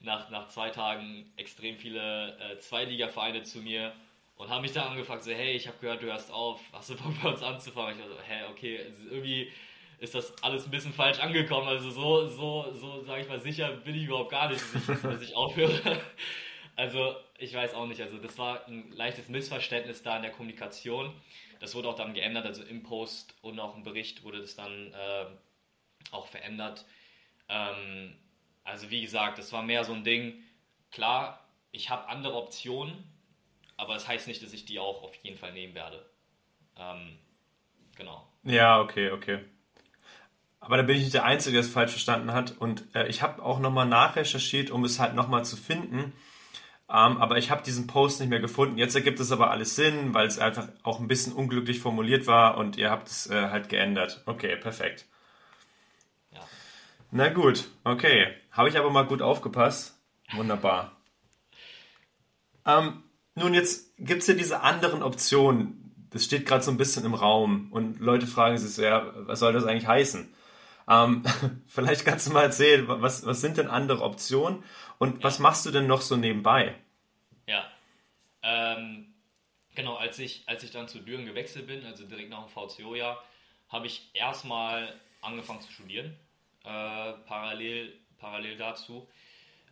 [0.00, 3.92] nach, nach zwei Tagen extrem viele äh, Zweitliga-Vereine zu mir
[4.34, 6.96] und haben mich dann angefragt, so, hey, ich habe gehört, du hörst auf, hast du
[6.96, 7.94] Bock bei uns anzufangen?
[7.94, 9.52] Ich war so, hä, okay, irgendwie
[10.00, 11.68] ist das alles ein bisschen falsch angekommen.
[11.68, 15.00] Also so, so, so, sage ich mal, sicher bin ich überhaupt gar nicht, dass ich,
[15.00, 16.00] dass ich aufhöre.
[16.76, 21.14] Also ich weiß auch nicht, also das war ein leichtes Missverständnis da in der Kommunikation.
[21.60, 24.92] Das wurde auch dann geändert, also im Post und auch im Bericht wurde das dann
[24.92, 25.26] äh,
[26.10, 26.84] auch verändert.
[27.48, 28.16] Ähm,
[28.64, 30.42] also wie gesagt, das war mehr so ein Ding,
[30.90, 33.04] klar, ich habe andere Optionen,
[33.76, 36.04] aber das heißt nicht, dass ich die auch auf jeden Fall nehmen werde.
[36.76, 37.18] Ähm,
[37.96, 38.26] genau.
[38.44, 39.40] Ja, okay, okay.
[40.60, 42.56] Aber da bin ich nicht der Einzige, der es falsch verstanden hat.
[42.56, 46.14] Und äh, ich habe auch nochmal nachrecherchiert, um es halt nochmal zu finden.
[46.94, 48.78] Ähm, aber ich habe diesen Post nicht mehr gefunden.
[48.78, 52.56] Jetzt ergibt es aber alles Sinn, weil es einfach auch ein bisschen unglücklich formuliert war
[52.56, 54.22] und ihr habt es äh, halt geändert.
[54.26, 55.06] Okay, perfekt.
[56.30, 56.38] Ja.
[57.10, 58.28] Na gut, okay.
[58.52, 59.98] Habe ich aber mal gut aufgepasst.
[60.34, 60.92] Wunderbar.
[62.64, 63.02] ähm,
[63.34, 66.08] nun, jetzt gibt es ja diese anderen Optionen.
[66.10, 69.40] Das steht gerade so ein bisschen im Raum und Leute fragen sich so, ja, was
[69.40, 70.32] soll das eigentlich heißen?
[70.88, 71.24] Ähm,
[71.66, 74.62] vielleicht kannst du mal erzählen, was, was sind denn andere Optionen
[74.98, 76.76] und was machst du denn noch so nebenbei?
[77.46, 77.70] Ja,
[78.42, 79.14] ähm,
[79.74, 83.22] genau, als ich, als ich dann zu Düren gewechselt bin, also direkt nach dem VCO-Jahr,
[83.68, 86.16] habe ich erstmal angefangen zu studieren,
[86.64, 89.08] äh, parallel, parallel dazu.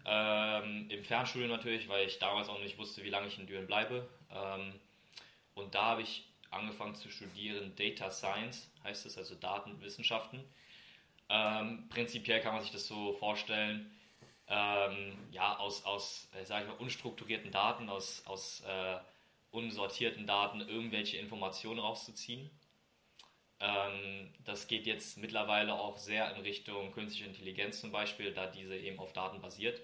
[0.05, 3.67] Ähm, Im Fernstudium natürlich, weil ich damals auch nicht wusste, wie lange ich in Düren
[3.67, 4.09] bleibe.
[4.35, 4.73] Ähm,
[5.55, 10.45] und da habe ich angefangen zu studieren Data Science, heißt es, also Datenwissenschaften.
[11.29, 13.91] Ähm, prinzipiell kann man sich das so vorstellen,
[14.49, 18.99] ähm, ja, aus, aus äh, sag ich mal, unstrukturierten Daten, aus, aus äh,
[19.51, 22.51] unsortierten Daten irgendwelche Informationen rauszuziehen.
[23.61, 28.77] Ähm, das geht jetzt mittlerweile auch sehr in Richtung künstliche Intelligenz zum Beispiel, da diese
[28.77, 29.81] eben auf Daten basiert,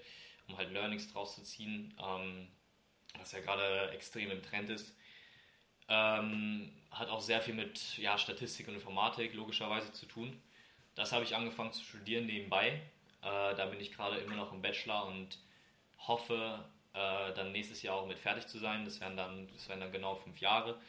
[0.47, 2.49] um halt Learnings draus zu ziehen, ähm,
[3.17, 4.95] was ja gerade extrem im Trend ist.
[5.87, 10.39] Ähm, hat auch sehr viel mit ja, Statistik und Informatik logischerweise zu tun.
[10.95, 12.81] Das habe ich angefangen zu studieren nebenbei.
[13.21, 15.39] Äh, da bin ich gerade immer noch im Bachelor und
[16.07, 18.85] hoffe, äh, dann nächstes Jahr auch mit fertig zu sein.
[18.85, 20.79] Das wären dann, das wären dann genau fünf Jahre.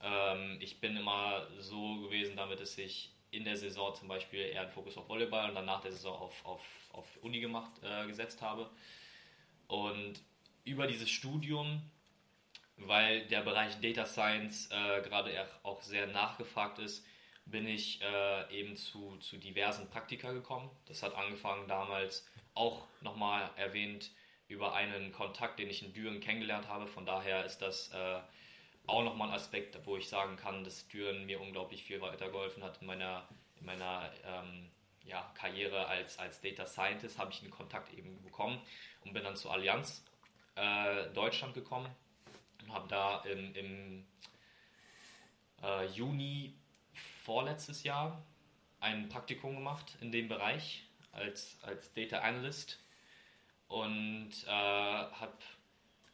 [0.00, 4.62] Ähm, ich bin immer so gewesen damit, dass ich in der Saison zum Beispiel eher
[4.62, 6.62] einen Fokus auf Volleyball und dann nach der Saison auf, auf,
[6.92, 8.70] auf Uni gemacht, äh, gesetzt habe.
[9.66, 10.22] Und
[10.64, 11.82] über dieses Studium
[12.86, 17.04] weil der Bereich Data Science äh, gerade auch sehr nachgefragt ist,
[17.50, 20.70] bin ich äh, eben zu, zu diversen Praktika gekommen.
[20.86, 24.10] Das hat angefangen damals auch nochmal erwähnt
[24.48, 26.86] über einen Kontakt, den ich in Düren kennengelernt habe.
[26.86, 28.20] Von daher ist das äh,
[28.86, 32.80] auch nochmal ein Aspekt, wo ich sagen kann, dass Düren mir unglaublich viel weitergeholfen hat
[32.80, 33.28] in meiner,
[33.60, 34.70] in meiner ähm,
[35.04, 37.18] ja, Karriere als, als Data Scientist.
[37.18, 38.60] Habe ich einen Kontakt eben bekommen
[39.04, 40.04] und bin dann zur Allianz
[40.56, 41.94] äh, Deutschland gekommen
[42.72, 44.06] habe da im, im
[45.62, 46.54] äh, Juni
[47.28, 48.24] vorletztes Jahr
[48.80, 52.78] ein Praktikum gemacht in dem Bereich als, als Data Analyst
[53.66, 55.34] und äh, hat,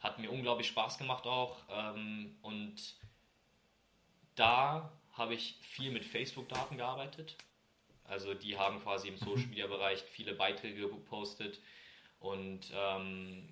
[0.01, 1.55] hat mir unglaublich Spaß gemacht auch.
[1.69, 2.97] Ähm, und
[4.35, 7.37] da habe ich viel mit Facebook-Daten gearbeitet.
[8.03, 11.61] Also die haben quasi im Social Media Bereich viele Beiträge gepostet
[12.19, 13.47] und ähm,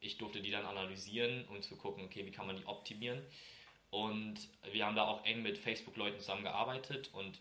[0.00, 3.22] ich durfte die dann analysieren und zu gucken, okay, wie kann man die optimieren.
[3.90, 4.36] Und
[4.72, 7.40] wir haben da auch eng mit Facebook-Leuten zusammengearbeitet und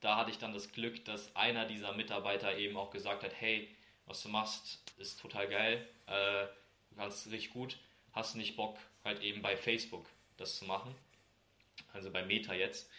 [0.00, 3.74] da hatte ich dann das Glück, dass einer dieser Mitarbeiter eben auch gesagt hat, hey,
[4.04, 6.46] was du machst, ist total geil, äh,
[6.90, 7.78] du kannst richtig gut,
[8.12, 10.94] hast nicht Bock, halt eben bei Facebook das zu machen,
[11.92, 12.90] also bei Meta jetzt.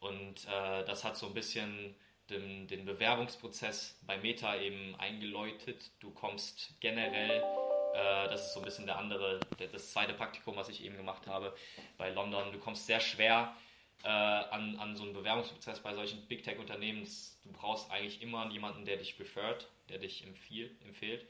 [0.00, 1.94] Und äh, das hat so ein bisschen
[2.30, 5.90] den, den Bewerbungsprozess bei Meta eben eingeläutet.
[6.00, 7.42] Du kommst generell
[7.94, 9.38] äh, das ist so ein bisschen der andere,
[9.72, 11.54] das zweite Praktikum, was ich eben gemacht habe
[11.96, 12.52] bei London.
[12.52, 13.54] Du kommst sehr schwer
[14.02, 17.08] äh, an, an so einen Bewerbungsprozess bei solchen Big Tech-Unternehmen.
[17.44, 20.72] Du brauchst eigentlich immer jemanden, der dich refert, der dich empfiehlt.
[20.82, 21.24] empfiehlt.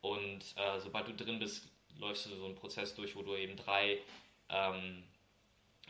[0.00, 3.56] Und äh, sobald du drin bist, läufst du so einen Prozess durch, wo du eben
[3.56, 4.00] drei
[4.48, 5.04] ähm,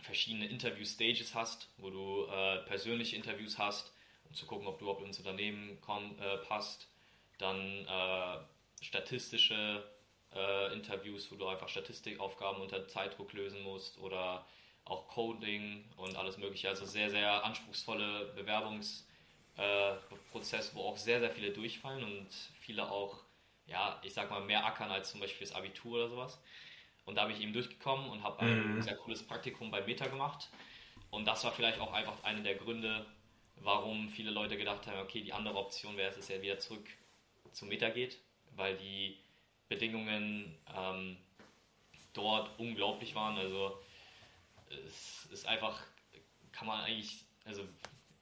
[0.03, 3.93] verschiedene Interview-Stages hast, wo du äh, persönliche Interviews hast,
[4.29, 6.88] um zu gucken, ob du überhaupt ins Unternehmen komm, äh, passt.
[7.38, 9.83] Dann äh, statistische
[10.35, 14.44] äh, Interviews, wo du einfach Statistikaufgaben unter Zeitdruck lösen musst oder
[14.85, 16.68] auch Coding und alles Mögliche.
[16.68, 23.23] Also sehr, sehr anspruchsvolle Bewerbungsprozess, äh, wo auch sehr, sehr viele durchfallen und viele auch,
[23.66, 26.40] ja, ich sag mal, mehr ackern als zum Beispiel das Abitur oder sowas.
[27.07, 28.83] Und da habe ich eben durchgekommen und habe ein mhm.
[28.83, 30.49] sehr cooles Praktikum bei Meta gemacht.
[31.11, 33.07] Und das war vielleicht auch einfach einer der Gründe,
[33.57, 36.87] warum viele Leute gedacht haben, okay, die andere Option wäre, dass es ja wieder zurück
[37.53, 38.18] zu Meta geht,
[38.57, 39.18] weil die
[39.75, 41.17] Bedingungen ähm,
[42.13, 43.37] dort unglaublich waren.
[43.37, 43.77] Also
[44.87, 45.83] es ist einfach,
[46.53, 47.65] kann man eigentlich, also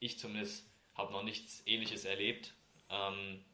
[0.00, 2.54] ich zumindest habe noch nichts ähnliches erlebt.
[2.88, 3.44] Ähm,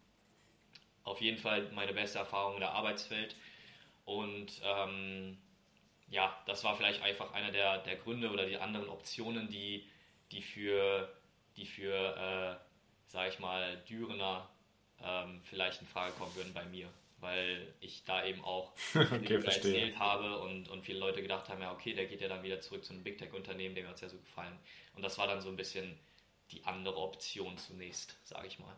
[1.03, 3.35] auf jeden Fall meine beste Erfahrung in der Arbeitswelt.
[4.05, 5.37] Und ähm,
[6.09, 9.89] ja, das war vielleicht einfach einer der, der Gründe oder die anderen Optionen, die,
[10.31, 11.13] die für,
[11.57, 12.65] die für äh,
[13.09, 14.49] sag ich mal, Dürener
[15.03, 16.89] ähm, vielleicht in Frage kommen würden bei mir
[17.21, 21.73] weil ich da eben auch okay, erzählt habe und, und viele Leute gedacht haben, ja
[21.73, 24.09] okay, der geht ja dann wieder zurück zu einem Big Tech-Unternehmen, dem hat es ja
[24.09, 24.57] so gefallen.
[24.95, 25.99] Und das war dann so ein bisschen
[26.51, 28.75] die andere Option zunächst, sage ich mal.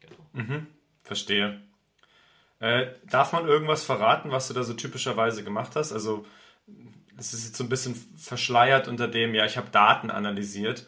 [0.00, 0.26] Genau.
[0.32, 0.66] Mhm,
[1.02, 1.62] verstehe.
[2.58, 5.92] Äh, darf man irgendwas verraten, was du da so typischerweise gemacht hast?
[5.92, 6.26] Also
[7.16, 10.86] es ist jetzt so ein bisschen verschleiert unter dem, ja, ich habe Daten analysiert.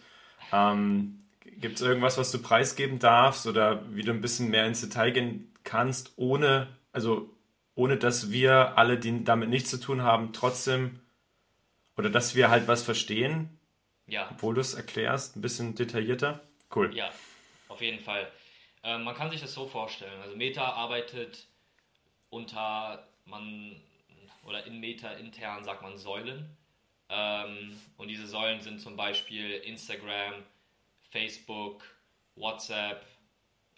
[0.53, 4.81] Ähm, Gibt es irgendwas, was du preisgeben darfst oder wie du ein bisschen mehr ins
[4.81, 7.31] Detail gehen kannst, ohne, also
[7.75, 11.01] ohne dass wir alle, die damit nichts zu tun haben, trotzdem
[11.97, 13.59] oder dass wir halt was verstehen?
[14.07, 14.29] Ja.
[14.31, 16.43] Obwohl du es erklärst, ein bisschen detaillierter.
[16.75, 16.95] Cool.
[16.95, 17.11] Ja,
[17.69, 18.31] auf jeden Fall.
[18.83, 20.21] Ähm, man kann sich das so vorstellen.
[20.21, 21.47] Also Meta arbeitet
[22.29, 23.81] unter man
[24.45, 26.57] oder in Meta intern sagt man Säulen.
[27.09, 30.43] Ähm, und diese Säulen sind zum Beispiel Instagram,
[31.03, 31.83] Facebook,
[32.35, 33.07] WhatsApp,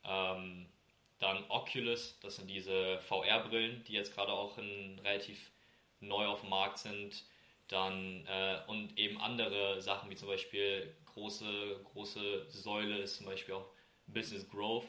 [0.04, 0.66] ähm,
[1.18, 5.50] dann Oculus, das sind diese VR-Brillen, die jetzt gerade auch in, relativ
[6.00, 7.24] neu auf dem Markt sind.
[7.68, 13.54] Dann äh, und eben andere Sachen wie zum Beispiel große, große Säule ist zum Beispiel
[13.54, 13.68] auch
[14.06, 14.86] Business Growth.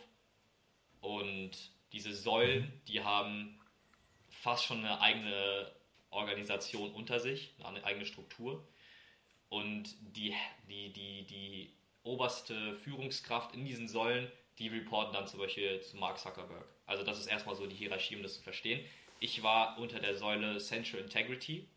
[1.01, 1.51] Und
[1.93, 3.59] diese Säulen, die haben
[4.29, 5.71] fast schon eine eigene
[6.09, 8.67] Organisation unter sich, eine eigene Struktur.
[9.49, 10.35] Und die,
[10.69, 16.17] die, die, die oberste Führungskraft in diesen Säulen, die reporten dann zum Beispiel zu Mark
[16.17, 16.65] Zuckerberg.
[16.85, 18.83] Also das ist erstmal so die Hierarchie, um das zu verstehen.
[19.19, 21.67] Ich war unter der Säule Central Integrity.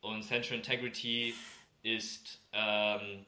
[0.00, 1.34] Und Central Integrity
[1.82, 3.26] ist ähm,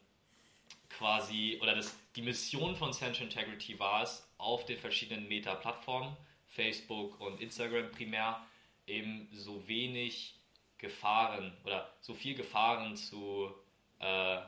[0.88, 6.16] quasi, oder das, die Mission von Central Integrity war es, auf den verschiedenen Meta-Plattformen,
[6.48, 8.44] Facebook und Instagram primär,
[8.86, 10.34] eben so wenig
[10.78, 13.54] Gefahren oder so viel Gefahren zu,
[14.00, 14.40] äh,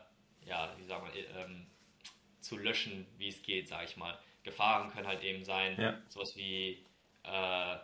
[0.46, 1.66] ja, wie sagen wir, ähm,
[2.44, 4.18] zu löschen, wie es geht, sage ich mal.
[4.42, 5.98] Gefahren können halt eben sein, ja.
[6.08, 6.84] sowas wie
[7.24, 7.76] äh,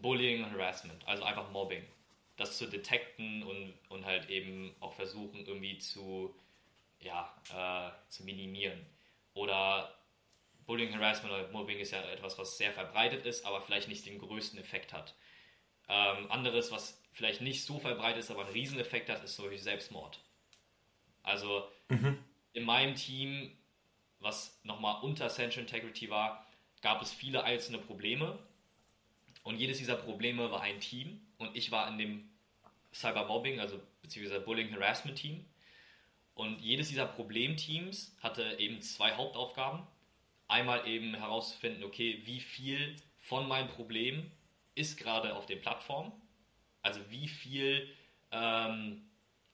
[0.00, 1.84] Bullying und Harassment, also einfach Mobbing.
[2.36, 6.34] Das zu detekten und, und halt eben auch versuchen, irgendwie zu,
[7.00, 8.84] ja, äh, zu minimieren.
[9.34, 9.94] Oder
[10.66, 14.18] Bullying, Harassment oder Mobbing ist ja etwas, was sehr verbreitet ist, aber vielleicht nicht den
[14.18, 15.14] größten Effekt hat.
[15.88, 20.20] Ähm, anderes, was vielleicht nicht so verbreitet ist, aber einen Rieseneffekt hat, ist solche Selbstmord.
[21.22, 22.18] Also mhm.
[22.56, 23.52] In meinem Team,
[24.18, 26.46] was nochmal unter Central Integrity war,
[26.80, 28.38] gab es viele einzelne Probleme.
[29.42, 31.20] Und jedes dieser Probleme war ein Team.
[31.36, 32.30] Und ich war in dem
[32.94, 35.44] Cybermobbing, also beziehungsweise Bullying Harassment Team.
[36.34, 39.86] Und jedes dieser Problemteams hatte eben zwei Hauptaufgaben.
[40.48, 44.30] Einmal eben herauszufinden, okay, wie viel von meinem Problem
[44.74, 46.10] ist gerade auf den Plattformen.
[46.80, 47.94] Also wie viel
[48.30, 49.10] ähm,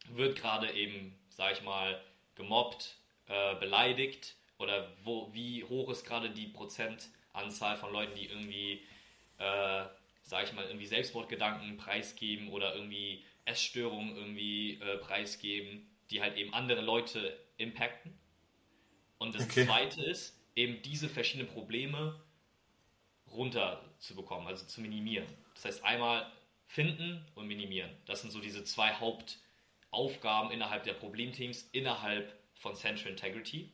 [0.09, 2.01] wird gerade eben, sag ich mal,
[2.35, 8.83] gemobbt, äh, beleidigt oder wo, wie hoch ist gerade die Prozentanzahl von Leuten, die irgendwie,
[9.38, 9.85] äh,
[10.23, 16.55] sag ich mal, irgendwie Selbstmordgedanken preisgeben oder irgendwie Essstörungen irgendwie äh, preisgeben, die halt eben
[16.55, 18.16] andere Leute impacten.
[19.18, 19.66] Und das okay.
[19.66, 22.21] zweite ist, eben diese verschiedenen Probleme
[23.31, 25.27] runterzubekommen, also zu minimieren.
[25.55, 26.31] Das heißt, einmal
[26.66, 27.90] finden und minimieren.
[28.07, 29.01] Das sind so diese zwei
[29.93, 33.73] Hauptaufgaben innerhalb der Problemteams, innerhalb von Central Integrity.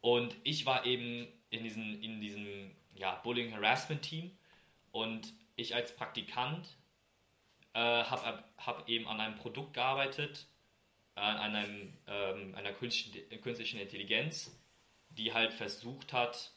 [0.00, 4.36] Und ich war eben in diesem, in diesem ja, Bullying Harassment Team
[4.92, 6.76] und ich als Praktikant
[7.74, 10.46] äh, habe hab eben an einem Produkt gearbeitet,
[11.16, 14.56] äh, an einem, ähm, einer künstlichen Intelligenz,
[15.10, 16.52] die halt versucht hat,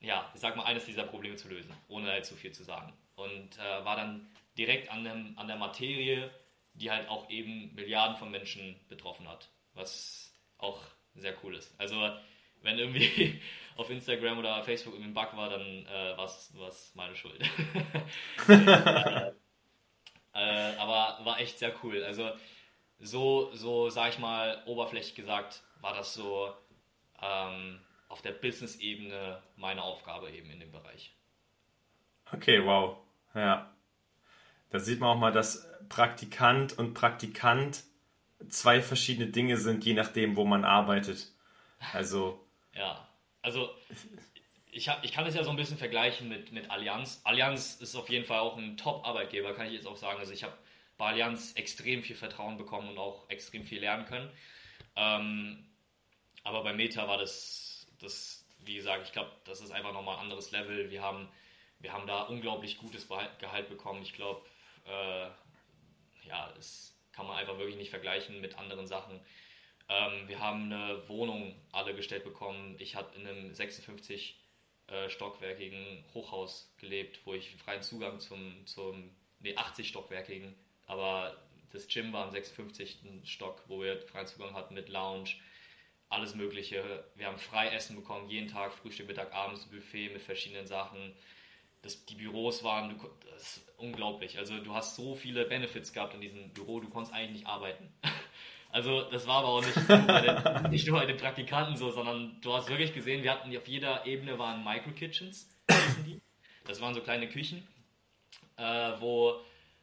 [0.00, 2.92] ja, ich sag mal, eines dieser Probleme zu lösen, ohne halt zu viel zu sagen.
[3.14, 6.30] Und äh, war dann direkt an, dem, an der Materie,
[6.74, 10.80] die halt auch eben Milliarden von Menschen betroffen hat, was auch
[11.14, 11.74] sehr cool ist.
[11.78, 11.96] Also
[12.62, 13.40] wenn irgendwie
[13.76, 17.40] auf Instagram oder Facebook irgendwie ein Bug war, dann äh, war es meine Schuld.
[18.48, 19.32] äh,
[20.32, 22.02] aber war echt sehr cool.
[22.02, 22.30] Also
[22.98, 26.52] so, so sag ich mal, oberflächlich gesagt, war das so
[27.20, 31.14] ähm, auf der Business-Ebene meine Aufgabe eben in dem Bereich.
[32.32, 32.98] Okay, wow.
[33.34, 33.74] Ja.
[34.70, 37.82] Da sieht man auch mal, dass Praktikant und Praktikant
[38.48, 41.32] zwei verschiedene Dinge sind, je nachdem, wo man arbeitet.
[41.92, 42.40] Also.
[42.74, 43.08] ja,
[43.42, 43.70] also
[44.70, 47.20] ich, hab, ich kann es ja so ein bisschen vergleichen mit, mit Allianz.
[47.24, 50.18] Allianz ist auf jeden Fall auch ein Top-Arbeitgeber, kann ich jetzt auch sagen.
[50.18, 50.54] Also ich habe
[50.96, 54.30] bei Allianz extrem viel Vertrauen bekommen und auch extrem viel lernen können.
[54.96, 55.66] Ähm,
[56.42, 57.64] aber bei Meta war das
[58.04, 60.90] das, wie gesagt, ich glaube, das ist einfach nochmal ein anderes Level.
[60.90, 61.28] Wir haben,
[61.80, 64.02] wir haben da unglaublich gutes Gehalt bekommen.
[64.02, 64.42] Ich glaube,
[64.84, 65.28] äh,
[66.26, 69.20] ja, das kann man einfach wirklich nicht vergleichen mit anderen Sachen.
[69.88, 72.76] Ähm, wir haben eine Wohnung alle gestellt bekommen.
[72.78, 74.38] Ich hatte in einem 56
[74.86, 79.10] äh, stockwerkigen Hochhaus gelebt, wo ich freien Zugang zum, zum
[79.40, 80.54] nee, 80 stockwerkigen,
[80.86, 81.36] aber
[81.74, 82.98] das Gym war im 56.
[83.24, 85.30] Stock, wo wir freien Zugang hatten mit Lounge,
[86.08, 87.04] alles Mögliche.
[87.16, 91.14] Wir haben Freiessen bekommen, jeden Tag, Frühstück, Mittag, abends, Buffet mit verschiedenen Sachen.
[91.84, 92.98] Das, die Büros waren,
[93.30, 94.38] das ist unglaublich.
[94.38, 97.92] Also du hast so viele Benefits gehabt in diesem Büro, du konntest eigentlich nicht arbeiten.
[98.70, 101.92] Also das war aber auch nicht nur bei den, nicht nur bei den Praktikanten so,
[101.92, 105.48] sondern du hast wirklich gesehen, wir hatten auf jeder Ebene waren Micro-Kitchens,
[106.64, 107.64] das waren so kleine Küchen,
[108.56, 109.36] äh, wo,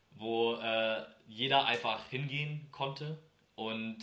[0.10, 3.18] wo äh, jeder einfach hingehen konnte
[3.56, 4.00] und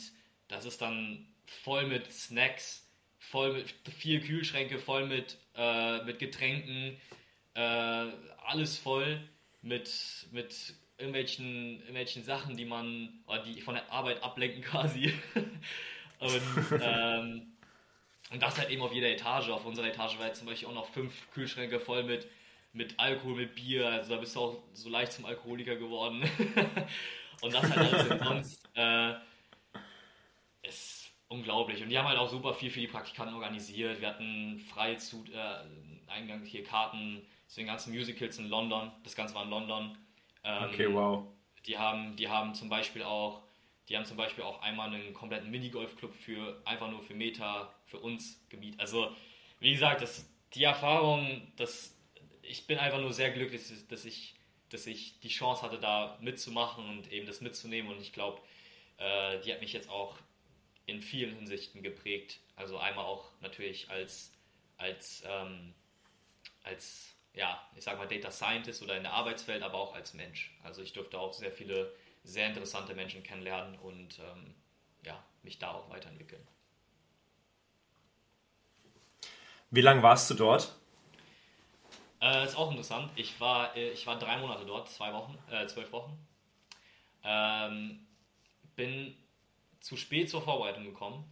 [0.49, 6.99] das ist dann voll mit Snacks, voll mit vier Kühlschränke, voll mit, äh, mit Getränken,
[7.59, 8.13] äh,
[8.47, 9.21] alles voll
[9.63, 9.91] mit,
[10.31, 15.13] mit irgendwelchen, irgendwelchen Sachen, die man, die von der Arbeit ablenken quasi.
[16.21, 17.53] und, ähm,
[18.31, 19.49] und das halt eben auf jeder Etage.
[19.49, 22.29] Auf unserer Etage war jetzt zum Beispiel auch noch fünf Kühlschränke voll mit,
[22.73, 23.89] mit Alkohol, mit Bier.
[23.89, 26.23] Also da bist du auch so leicht zum Alkoholiker geworden.
[27.41, 28.71] und das halt alles in sonst.
[28.75, 29.15] Äh,
[30.63, 31.83] ist unglaublich.
[31.83, 34.01] Und die haben halt auch super viel für die Praktikanten organisiert.
[34.01, 38.93] Wir hatten freie zu, äh, Eingang hier Karten zu den ganzen Musicals in London.
[39.03, 39.99] Das Ganze war in London.
[40.45, 41.27] Ähm, okay, wow.
[41.67, 43.43] Die haben, die haben zum Beispiel auch,
[43.89, 47.99] die haben zum Beispiel auch einmal einen kompletten Minigolfclub für einfach nur für Meta, für
[47.99, 48.79] uns Gebiet.
[48.79, 49.15] Also
[49.61, 51.97] wie gesagt, das, die Erfahrung, das,
[52.43, 54.35] ich bin einfach nur sehr glücklich, dass ich,
[54.69, 57.91] dass ich die Chance hatte, da mitzumachen und eben das mitzunehmen.
[57.91, 58.41] Und ich glaube,
[58.99, 60.19] äh, die hat mich jetzt auch
[60.85, 62.41] in vielen Hinsichten geprägt.
[62.57, 64.33] Also einmal auch natürlich als,
[64.77, 65.75] als, ähm,
[66.63, 70.53] als ja, ich sag mal Data Scientist oder in der Arbeitswelt, aber auch als Mensch.
[70.65, 74.55] Also ich durfte auch sehr viele sehr interessante Menschen kennenlernen und ähm,
[75.05, 76.47] ja, mich da auch weiterentwickeln.
[79.71, 80.75] Wie lange warst du dort?
[82.21, 83.13] Äh, ist auch interessant.
[83.15, 86.19] Ich war, äh, ich war drei Monate dort, zwei Wochen, äh, zwölf Wochen.
[87.23, 88.05] Ähm,
[88.75, 89.17] bin
[89.79, 91.25] zu spät zur Vorbereitung gekommen.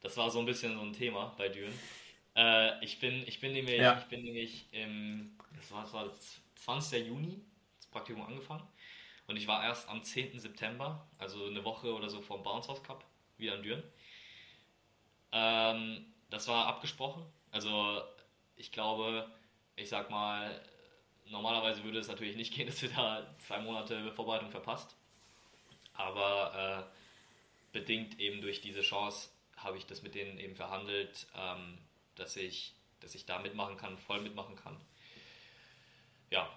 [0.00, 1.78] Das war so ein bisschen so ein Thema bei Düren.
[2.36, 3.98] Äh, ich, bin, ich bin nämlich, ja.
[3.98, 6.10] ich bin nämlich im, das war, das war
[6.56, 7.06] 20.
[7.06, 7.40] Juni,
[7.76, 8.66] das Praktikum angefangen.
[9.26, 10.38] Und ich war erst am 10.
[10.38, 13.04] September, also eine Woche oder so vor dem Bounce House Cup,
[13.38, 13.82] wieder in Düren.
[15.32, 17.24] Ähm, das war abgesprochen.
[17.50, 18.02] Also
[18.56, 19.30] ich glaube,
[19.76, 20.60] ich sag mal,
[21.26, 24.96] normalerweise würde es natürlich nicht gehen, dass du da zwei Monate Vorbereitung verpasst.
[25.94, 31.26] Aber äh, bedingt eben durch diese Chance habe ich das mit denen eben verhandelt.
[31.36, 31.78] Ähm,
[32.16, 34.76] dass ich, dass ich da mitmachen kann, voll mitmachen kann.
[36.30, 36.48] Ja.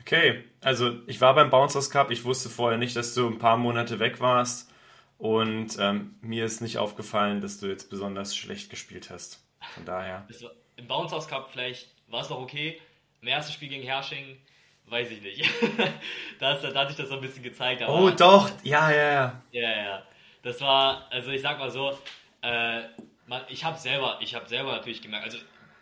[0.00, 3.56] Okay, also ich war beim Bouncers Cup, ich wusste vorher nicht, dass du ein paar
[3.56, 4.70] Monate weg warst
[5.18, 9.44] und ähm, mir ist nicht aufgefallen, dass du jetzt besonders schlecht gespielt hast.
[9.74, 10.26] Von daher.
[10.40, 12.80] War, Im Bouncers Cup vielleicht war es doch okay.
[13.20, 14.36] Im ersten Spiel gegen Hersching,
[14.86, 15.50] weiß ich nicht.
[16.38, 17.82] da, da hat sich das so ein bisschen gezeigt.
[17.86, 19.42] oh doch, ja, ja, ja.
[19.50, 20.02] Ja, ja.
[20.42, 21.98] Das war, also ich sag mal so,
[22.46, 22.88] äh,
[23.26, 25.38] man, ich habe selber, ich habe selber natürlich gemerkt, also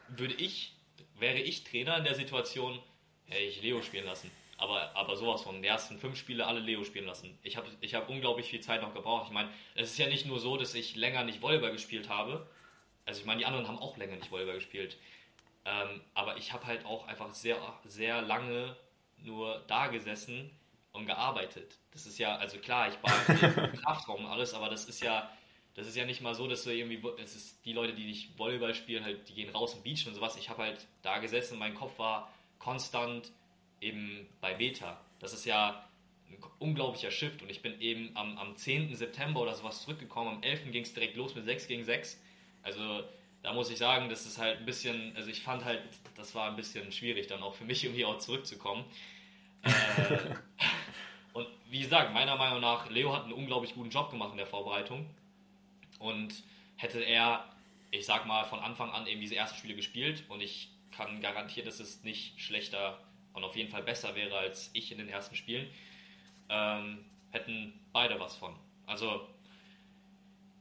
[0.09, 0.73] würde ich,
[1.19, 2.79] wäre ich Trainer in der Situation,
[3.27, 4.31] hätte ich Leo spielen lassen.
[4.57, 7.39] Aber, aber sowas von, die ersten fünf Spiele alle Leo spielen lassen.
[7.43, 9.27] Ich habe ich hab unglaublich viel Zeit noch gebraucht.
[9.27, 12.47] Ich meine, es ist ja nicht nur so, dass ich länger nicht Volleyball gespielt habe.
[13.05, 14.97] Also ich meine, die anderen haben auch länger nicht Volleyball gespielt.
[15.67, 18.77] Ähm, aber ich habe halt auch einfach sehr, sehr lange
[19.19, 20.51] nur da gesessen
[20.93, 21.77] und gearbeitet.
[21.93, 25.31] Das ist ja, also klar, ich war im Kraftraum und alles, aber das ist ja,
[25.75, 28.39] das ist ja nicht mal so, dass du irgendwie, es ist die Leute, die nicht
[28.39, 30.37] Volleyball spielen, halt, die gehen raus und beachen und sowas.
[30.37, 33.33] Ich habe halt da gesessen und mein Kopf war konstant
[33.81, 35.01] eben bei Beta.
[35.19, 35.85] Das ist ja
[36.31, 38.95] ein unglaublicher Shift und ich bin eben am, am 10.
[38.95, 40.37] September oder sowas zurückgekommen.
[40.37, 40.71] Am 11.
[40.71, 42.21] ging es direkt los mit 6 gegen 6.
[42.63, 43.03] Also
[43.43, 45.83] da muss ich sagen, das ist halt ein bisschen, also ich fand halt,
[46.17, 48.85] das war ein bisschen schwierig dann auch für mich irgendwie auch zurückzukommen.
[49.65, 49.71] äh,
[51.33, 54.47] und wie gesagt, meiner Meinung nach, Leo hat einen unglaublich guten Job gemacht in der
[54.47, 55.11] Vorbereitung.
[55.99, 56.43] Und
[56.77, 57.45] hätte er,
[57.91, 61.67] ich sag mal, von Anfang an eben diese ersten Spiele gespielt und ich kann garantieren,
[61.67, 62.99] dass es nicht schlechter
[63.33, 65.67] und auf jeden Fall besser wäre als ich in den ersten Spielen,
[66.49, 68.55] ähm, hätten beide was von.
[68.87, 69.27] Also,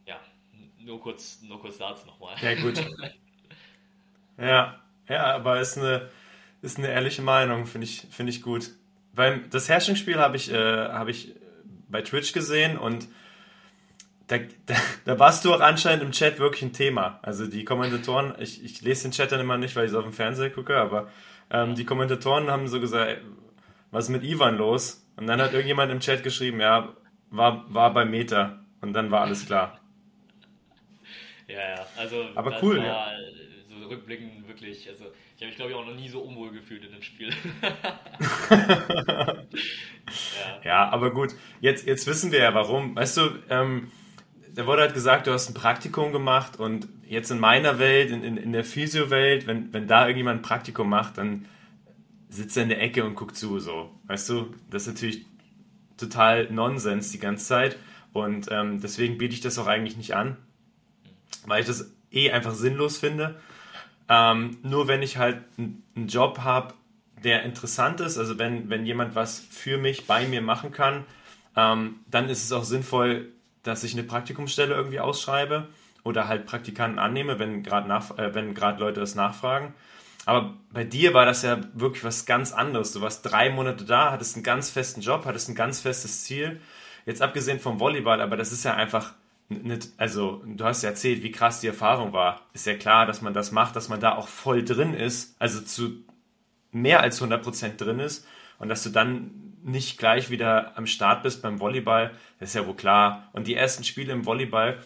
[0.06, 0.20] ja,
[0.80, 2.36] nur kurz, nur kurz dazu nochmal.
[2.42, 2.84] Ja, gut.
[4.38, 6.10] ja, ja, aber ist eine,
[6.62, 8.72] ist eine ehrliche Meinung, finde ich, find ich gut.
[9.14, 10.56] Beim, das Herrschungsspiel habe ich, äh,
[10.90, 11.34] hab ich
[11.90, 13.08] bei Twitch gesehen und
[14.28, 17.20] da, da, da, warst du auch anscheinend im Chat wirklich ein Thema.
[17.22, 20.04] Also die Kommentatoren, ich, ich lese den Chat dann immer nicht, weil ich es auf
[20.04, 21.10] dem Fernseher gucke, aber
[21.52, 23.22] ähm, die Kommentatoren haben so gesagt,
[23.92, 25.06] was ist mit Ivan los?
[25.18, 26.96] Und dann hat irgendjemand im Chat geschrieben, ja,
[27.30, 28.60] war, war bei Meta.
[28.82, 29.80] Und dann war alles klar.
[31.48, 33.18] Ja, ja, also aber cool, war ja.
[33.70, 35.06] so rückblickend wirklich, also
[35.36, 37.30] ich habe mich glaube ich auch noch nie so unwohl gefühlt in dem Spiel.
[38.50, 39.46] ja.
[40.64, 40.90] ja.
[40.90, 42.96] aber gut, jetzt, jetzt wissen wir ja warum.
[42.96, 43.92] Weißt du, ähm,
[44.56, 48.24] da wurde halt gesagt, du hast ein Praktikum gemacht und jetzt in meiner Welt, in,
[48.24, 51.46] in, in der Physio-Welt, wenn, wenn da irgendjemand ein Praktikum macht, dann
[52.30, 53.92] sitzt er in der Ecke und guckt zu, so.
[54.06, 55.26] Weißt du, das ist natürlich
[55.98, 57.78] total Nonsens die ganze Zeit
[58.12, 60.38] und ähm, deswegen biete ich das auch eigentlich nicht an,
[61.46, 63.40] weil ich das eh einfach sinnlos finde.
[64.10, 66.74] Ähm, nur wenn ich halt einen Job habe,
[67.24, 71.06] der interessant ist, also wenn, wenn jemand was für mich, bei mir machen kann,
[71.56, 73.33] ähm, dann ist es auch sinnvoll,
[73.64, 75.68] dass ich eine Praktikumsstelle irgendwie ausschreibe
[76.04, 79.74] oder halt Praktikanten annehme, wenn gerade äh, wenn Leute das nachfragen.
[80.26, 82.94] Aber bei dir war das ja wirklich was ganz anderes.
[82.94, 86.62] Du warst drei Monate da, hattest einen ganz festen Job, hattest ein ganz festes Ziel.
[87.06, 89.14] Jetzt abgesehen vom Volleyball, aber das ist ja einfach
[89.50, 92.42] nicht, also du hast ja erzählt, wie krass die Erfahrung war.
[92.54, 95.62] Ist ja klar, dass man das macht, dass man da auch voll drin ist, also
[95.62, 96.04] zu
[96.72, 98.26] mehr als 100% drin ist
[98.58, 102.68] und dass du dann nicht gleich wieder am Start bist beim Volleyball, das ist ja
[102.68, 103.30] wohl klar.
[103.34, 104.84] Und die ersten Spiele im Volleyball,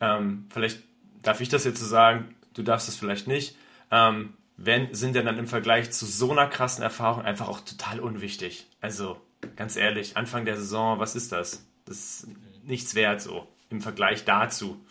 [0.00, 0.80] ähm, vielleicht
[1.22, 3.56] darf ich das jetzt so sagen, du darfst es vielleicht nicht,
[3.90, 8.00] ähm, wenn, sind ja dann im Vergleich zu so einer krassen Erfahrung einfach auch total
[8.00, 8.66] unwichtig.
[8.80, 9.20] Also
[9.56, 11.64] ganz ehrlich, Anfang der Saison, was ist das?
[11.84, 12.28] Das ist
[12.64, 14.84] nichts wert so im Vergleich dazu.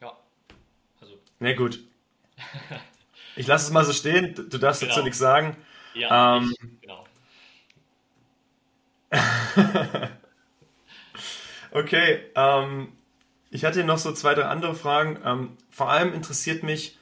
[0.00, 0.12] Ja,
[1.00, 1.18] also.
[1.40, 1.80] Na gut.
[3.36, 4.92] Ich lasse es mal so stehen, du darfst genau.
[4.92, 5.56] dazu nichts sagen.
[5.94, 7.04] Ja, ähm, ich, genau.
[11.72, 12.88] okay, ähm,
[13.50, 15.18] ich hatte noch so zwei, drei andere Fragen.
[15.24, 16.98] Ähm, vor allem interessiert mich,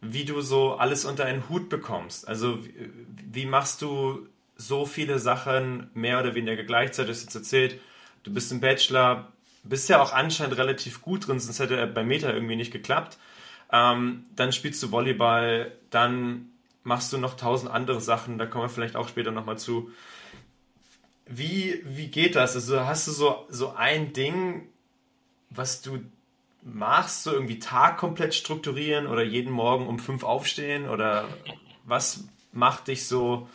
[0.00, 2.28] wie du so alles unter einen Hut bekommst.
[2.28, 2.74] Also wie,
[3.32, 7.08] wie machst du so viele Sachen mehr oder weniger gleichzeitig?
[7.08, 7.80] Du hast jetzt erzählt,
[8.24, 9.32] du bist im Bachelor,
[9.64, 13.18] bist ja auch anscheinend relativ gut drin, sonst hätte er bei Meta irgendwie nicht geklappt.
[13.72, 16.50] Ähm, dann spielst du Volleyball, dann
[16.84, 19.90] machst du noch tausend andere Sachen, da kommen wir vielleicht auch später nochmal zu.
[21.26, 22.54] Wie, wie geht das?
[22.54, 24.68] Also hast du so, so ein Ding,
[25.48, 25.98] was du
[26.62, 31.28] machst, so irgendwie Tag komplett strukturieren oder jeden Morgen um fünf aufstehen oder
[31.84, 33.48] was macht dich so,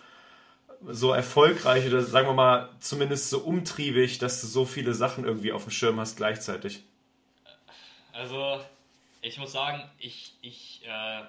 [0.88, 5.51] so erfolgreich oder sagen wir mal zumindest so umtriebig, dass du so viele Sachen irgendwie
[5.51, 6.84] auf dem Schirm hast gleichzeitig?
[8.13, 8.59] Also
[9.21, 11.21] ich muss sagen, ich, ich äh,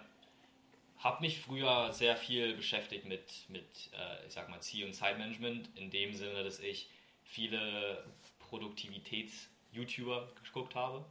[1.01, 5.71] habe mich früher sehr viel beschäftigt mit, mit äh, ich sag mal, Ziel- und Zeitmanagement,
[5.77, 6.89] in dem Sinne, dass ich
[7.25, 8.05] viele
[8.51, 11.05] Produktivitäts-YouTuber geguckt habe.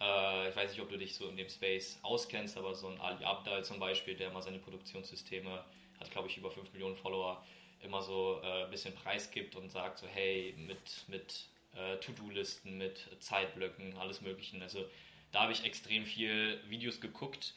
[0.00, 3.00] Äh, ich weiß nicht, ob du dich so in dem Space auskennst, aber so ein
[3.00, 5.64] Ali Abdal zum Beispiel, der immer seine Produktionssysteme,
[6.00, 7.44] hat glaube ich über 5 Millionen Follower,
[7.82, 13.06] immer so äh, ein bisschen preisgibt und sagt so, hey, mit, mit äh, To-Do-Listen, mit
[13.20, 14.60] Zeitblöcken, alles Mögliche.
[14.60, 14.84] Also
[15.30, 17.54] da habe ich extrem viel Videos geguckt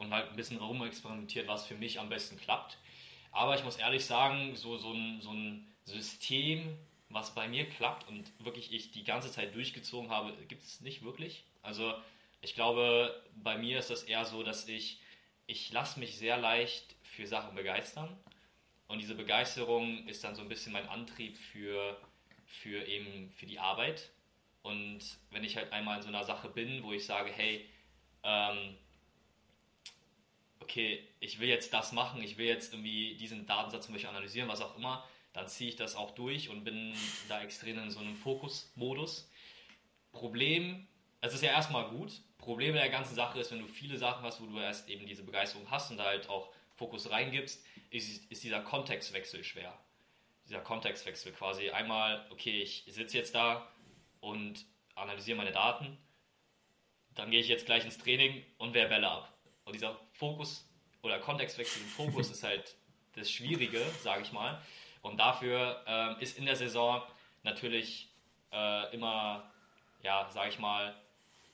[0.00, 2.78] und halt ein bisschen rumexperimentiert, was für mich am besten klappt.
[3.32, 6.76] Aber ich muss ehrlich sagen, so, so, ein, so ein System,
[7.10, 11.02] was bei mir klappt und wirklich ich die ganze Zeit durchgezogen habe, gibt es nicht
[11.02, 11.44] wirklich.
[11.62, 11.94] Also
[12.40, 15.00] ich glaube, bei mir ist das eher so, dass ich,
[15.46, 18.16] ich lasse mich sehr leicht für Sachen begeistern.
[18.88, 22.00] Und diese Begeisterung ist dann so ein bisschen mein Antrieb für,
[22.46, 24.10] für eben für die Arbeit.
[24.62, 27.68] Und wenn ich halt einmal in so einer Sache bin, wo ich sage, hey,
[28.22, 28.76] ähm,
[30.60, 34.48] okay, ich will jetzt das machen, ich will jetzt irgendwie diesen Datensatz zum Beispiel analysieren,
[34.48, 36.94] was auch immer, dann ziehe ich das auch durch und bin
[37.28, 39.28] da extrem in so einem Fokusmodus.
[40.12, 40.86] Problem
[41.20, 42.12] es ist ja erstmal gut.
[42.38, 45.22] Problem der ganzen Sache ist, wenn du viele Sachen hast, wo du erst eben diese
[45.22, 49.78] Begeisterung hast und da halt auch Fokus reingibst, ist, ist dieser Kontextwechsel schwer.
[50.46, 53.70] Dieser Kontextwechsel quasi einmal, okay, ich sitze jetzt da
[54.20, 55.98] und analysiere meine Daten,
[57.14, 59.32] dann gehe ich jetzt gleich ins Training und wehre Bälle ab.
[59.70, 60.68] Und dieser Fokus
[61.00, 62.74] oder Kontextwechsel im Fokus ist halt
[63.14, 64.60] das Schwierige, sage ich mal.
[65.00, 67.02] Und dafür äh, ist in der Saison
[67.44, 68.08] natürlich
[68.50, 69.48] äh, immer,
[70.02, 71.00] ja, sage ich mal,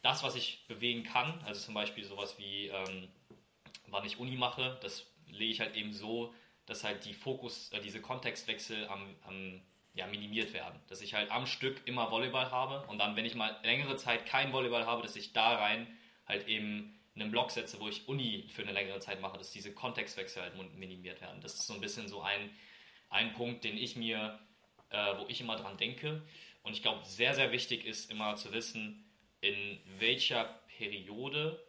[0.00, 3.08] das, was ich bewegen kann, also zum Beispiel sowas wie, ähm,
[3.88, 6.32] wann ich Uni mache, das lege ich halt eben so,
[6.64, 9.60] dass halt die Fokus, äh, diese Kontextwechsel am, am
[9.92, 10.80] ja, minimiert werden.
[10.88, 14.24] Dass ich halt am Stück immer Volleyball habe und dann, wenn ich mal längere Zeit
[14.24, 15.86] kein Volleyball habe, dass ich da rein
[16.26, 19.72] halt eben einen Block setze, wo ich Uni für eine längere Zeit mache, dass diese
[19.72, 21.40] Kontextwechsel halt minimiert werden.
[21.40, 22.50] Das ist so ein bisschen so ein,
[23.08, 24.38] ein Punkt, den ich mir,
[24.90, 26.22] äh, wo ich immer dran denke.
[26.62, 29.04] Und ich glaube, sehr, sehr wichtig ist immer zu wissen,
[29.40, 30.44] in welcher
[30.78, 31.62] Periode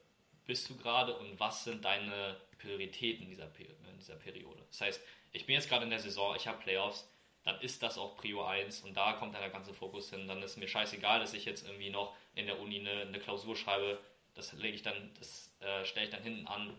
[0.45, 4.63] bist du gerade und was sind deine Prioritäten in dieser, in dieser Periode.
[4.69, 7.07] Das heißt, ich bin jetzt gerade in der Saison, ich habe Playoffs,
[7.43, 10.27] dann ist das auch Prio 1 und da kommt dann der ganze Fokus hin.
[10.27, 13.55] Dann ist mir scheißegal, dass ich jetzt irgendwie noch in der Uni eine, eine Klausur
[13.55, 13.99] schreibe.
[14.37, 16.73] Das lege ich dann, das äh, stelle ich dann hinten an.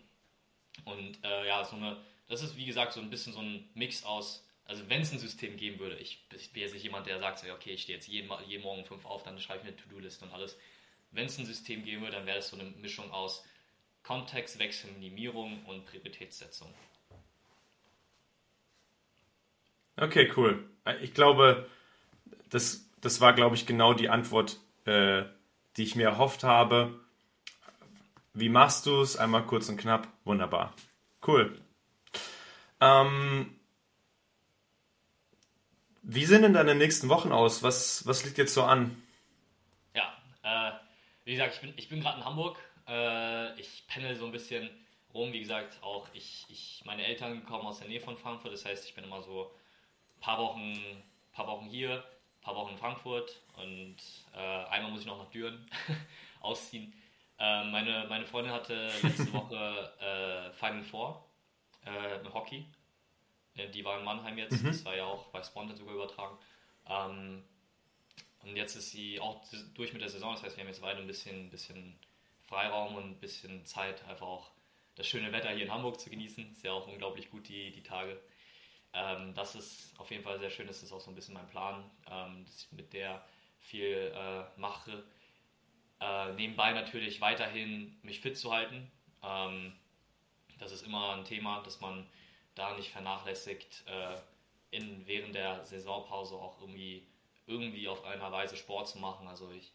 [0.84, 1.96] Und äh, ja, so eine,
[2.28, 5.18] das ist wie gesagt so ein bisschen so ein Mix aus, also wenn es ein
[5.18, 8.06] System geben würde, ich, ich bin jetzt nicht jemand, der sagt, okay, ich stehe jetzt
[8.06, 10.56] jeden, jeden Morgen 5 auf, dann schreibe ich eine To-Do-Liste und alles
[11.10, 13.44] wenn es ein System geben würde, dann wäre es so eine Mischung aus
[14.02, 16.72] Kontextwechsel, Minimierung und Prioritätssetzung.
[19.96, 20.68] Okay, cool.
[21.02, 21.68] Ich glaube,
[22.50, 25.24] das, das war, glaube ich, genau die Antwort, äh,
[25.76, 27.00] die ich mir erhofft habe.
[28.38, 29.16] Wie machst du es?
[29.16, 30.06] Einmal kurz und knapp.
[30.24, 30.72] Wunderbar.
[31.26, 31.60] Cool.
[32.80, 33.58] Ähm,
[36.02, 37.64] Wie sehen denn deine nächsten Wochen aus?
[37.64, 39.02] Was, was liegt jetzt so an?
[39.92, 40.72] Ja, äh,
[41.24, 42.58] wie gesagt, ich bin, ich bin gerade in Hamburg.
[42.86, 44.70] Äh, ich pendel so ein bisschen
[45.12, 45.32] rum.
[45.32, 48.52] Wie gesagt, auch ich, ich, meine Eltern kommen aus der Nähe von Frankfurt.
[48.52, 49.50] Das heißt, ich bin immer so
[50.16, 50.78] ein paar Wochen,
[51.32, 53.96] paar Wochen hier, ein paar Wochen in Frankfurt und
[54.32, 55.68] äh, einmal muss ich noch nach Düren
[56.40, 56.94] ausziehen.
[57.38, 61.24] Äh, meine, meine Freundin hatte letzte Woche äh, Final Four
[61.86, 62.66] äh, im Hockey.
[63.54, 64.62] Äh, die war in Mannheim jetzt.
[64.62, 64.68] Mhm.
[64.68, 66.38] Das war ja auch bei Spontan sogar übertragen.
[66.86, 67.44] Ähm,
[68.42, 69.42] und jetzt ist sie auch
[69.74, 70.32] durch mit der Saison.
[70.34, 71.98] Das heißt, wir haben jetzt weiter ein bisschen, bisschen
[72.44, 74.50] Freiraum und ein bisschen Zeit, einfach auch
[74.94, 76.52] das schöne Wetter hier in Hamburg zu genießen.
[76.52, 78.20] Ist ja auch unglaublich gut die, die Tage.
[78.92, 80.66] Ähm, das ist auf jeden Fall sehr schön.
[80.66, 83.24] Das ist auch so ein bisschen mein Plan, ähm, dass ich mit der
[83.60, 85.04] viel äh, mache.
[86.00, 88.90] Äh, nebenbei natürlich weiterhin mich fit zu halten.
[89.22, 89.72] Ähm,
[90.58, 92.06] das ist immer ein Thema, dass man
[92.54, 94.16] da nicht vernachlässigt, äh,
[94.70, 97.06] in, während der Saisonpause auch irgendwie,
[97.46, 99.26] irgendwie auf einer Weise Sport zu machen.
[99.26, 99.72] Also ich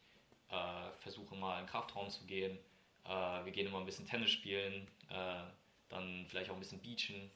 [0.50, 2.58] äh, versuche mal in den Kraftraum zu gehen.
[3.06, 3.10] Äh,
[3.46, 5.44] wir gehen immer ein bisschen Tennis spielen, äh,
[5.90, 7.32] dann vielleicht auch ein bisschen Beachen.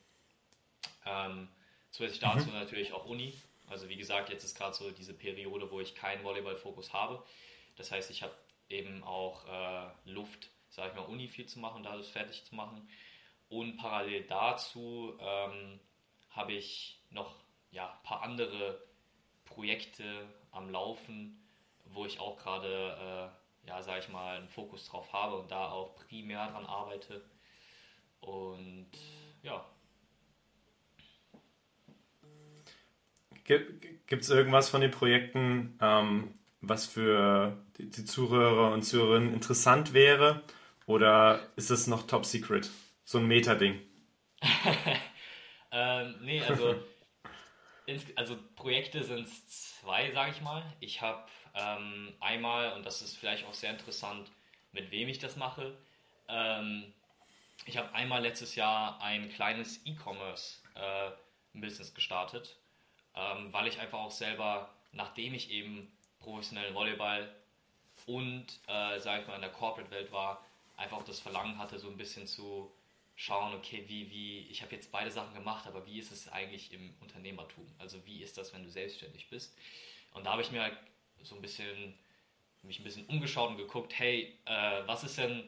[1.06, 1.48] Ähm,
[1.92, 2.54] zusätzlich dazu mhm.
[2.54, 3.34] natürlich auch Uni.
[3.68, 7.24] Also wie gesagt, jetzt ist gerade so diese Periode, wo ich keinen Volleyball-Fokus habe.
[7.76, 8.34] Das heißt, ich habe
[8.70, 12.55] eben auch äh, Luft, sage ich mal, Uni viel zu machen, da das fertig zu
[12.55, 12.88] machen.
[13.49, 15.80] Und parallel dazu ähm,
[16.32, 17.36] habe ich noch
[17.72, 18.82] ja, ein paar andere
[19.45, 21.43] Projekte am Laufen,
[21.86, 23.32] wo ich auch gerade,
[23.65, 27.24] äh, ja, sage ich mal, einen Fokus drauf habe und da auch primär dran arbeite.
[28.20, 28.91] Und
[29.43, 29.65] ja.
[33.45, 36.34] Gibt es irgendwas von den Projekten, ähm,
[36.70, 40.43] was für die, Zuhörer und Zuhörerinnen interessant wäre?
[40.86, 42.70] Oder ist es noch top secret?
[43.03, 43.82] So ein Meta-Ding?
[45.72, 46.76] ähm, nee, also,
[48.15, 50.63] also Projekte sind zwei, sage ich mal.
[50.80, 54.32] Ich habe ähm, einmal, und das ist vielleicht auch sehr interessant,
[54.72, 55.78] mit wem ich das mache.
[56.28, 56.93] Ähm,
[57.65, 62.57] ich habe einmal letztes Jahr ein kleines E-Commerce-Business äh, gestartet,
[63.15, 67.34] ähm, weil ich einfach auch selber, nachdem ich eben professionellen Volleyball
[68.05, 70.45] und, äh, sage ich mal, in der Corporate-Welt war,
[70.78, 72.72] einfach das Verlangen hatte, so ein bisschen zu
[73.15, 76.72] schauen, okay, wie, wie, ich habe jetzt beide Sachen gemacht, aber wie ist es eigentlich
[76.72, 77.65] im Unternehmertum?
[77.80, 79.57] Also wie ist das, wenn du selbstständig bist?
[80.13, 80.78] Und da habe ich mir halt
[81.24, 81.95] so ein bisschen,
[82.61, 85.43] mich ein bisschen umgeschaut und geguckt, hey, äh, was ist denn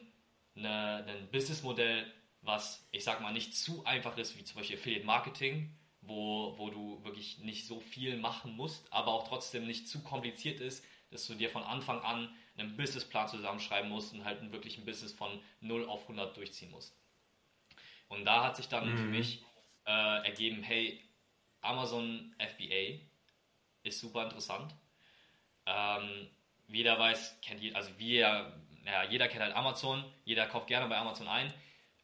[0.56, 2.12] eine, ein Businessmodell,
[2.42, 5.72] was, ich sag mal, nicht zu einfach ist, wie zum Beispiel Affiliate Marketing,
[6.10, 10.60] wo, wo du wirklich nicht so viel machen musst, aber auch trotzdem nicht zu kompliziert
[10.60, 14.84] ist, dass du dir von Anfang an einen Businessplan zusammenschreiben musst und halt wirklich ein
[14.84, 16.96] Business von 0 auf 100 durchziehen musst.
[18.08, 18.98] Und da hat sich dann mhm.
[18.98, 19.44] für mich
[19.86, 21.00] äh, ergeben, hey,
[21.60, 22.98] Amazon FBA
[23.84, 24.74] ist super interessant.
[25.66, 26.28] Ähm,
[26.66, 28.52] jeder weiß, kennt jeder, also wir,
[28.84, 31.54] ja, jeder kennt halt Amazon, jeder kauft gerne bei Amazon ein.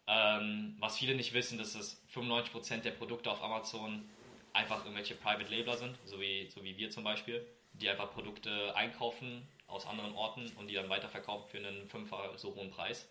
[0.07, 1.74] Ähm, was viele nicht wissen, dass
[2.16, 4.08] 95% der Produkte auf Amazon
[4.52, 8.74] einfach irgendwelche Private Labeler sind, so wie, so wie wir zum Beispiel, die einfach Produkte
[8.74, 13.08] einkaufen aus anderen Orten und die dann weiterverkaufen für einen fünffach so hohen Preis.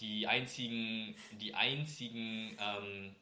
[0.00, 3.16] Die einzigen, die einzigen, ähm,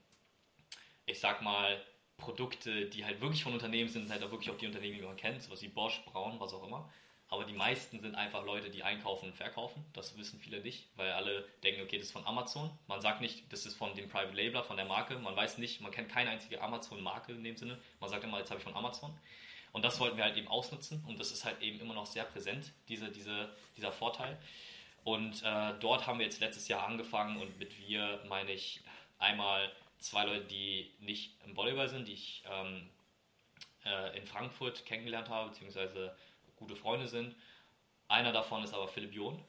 [1.07, 1.83] ich sag mal,
[2.19, 5.03] Produkte, die halt wirklich von Unternehmen sind, sind halt auch wirklich auch die Unternehmen, die
[5.03, 6.93] man kennt, sowas wie Bosch, Braun, was auch immer.
[7.33, 9.83] Aber die meisten sind einfach Leute, die einkaufen und verkaufen.
[9.95, 12.71] Das wissen viele nicht, weil alle denken, okay, das ist von Amazon.
[12.89, 15.19] Man sagt nicht, das ist von dem Private Labeler, von der Marke.
[15.19, 17.81] Man weiß nicht, man kennt keine einzige Amazon-Marke in dem Sinne.
[18.01, 19.19] Man sagt immer, jetzt habe ich von Amazon.
[19.73, 22.25] Und das wollten wir halt eben ausnutzen und das ist halt eben immer noch sehr
[22.25, 24.39] präsent, diese, diese, dieser Vorteil.
[25.03, 28.83] Und äh, dort haben wir jetzt letztes Jahr angefangen und mit wir meine ich
[29.19, 32.91] einmal zwei Leute, die nicht im Volleyball sind, die ich ähm,
[33.87, 36.15] äh, in Frankfurt kennengelernt habe, beziehungsweise
[36.63, 37.37] gute Freunde sind.
[38.09, 39.43] Einer davon ist aber Philipp John.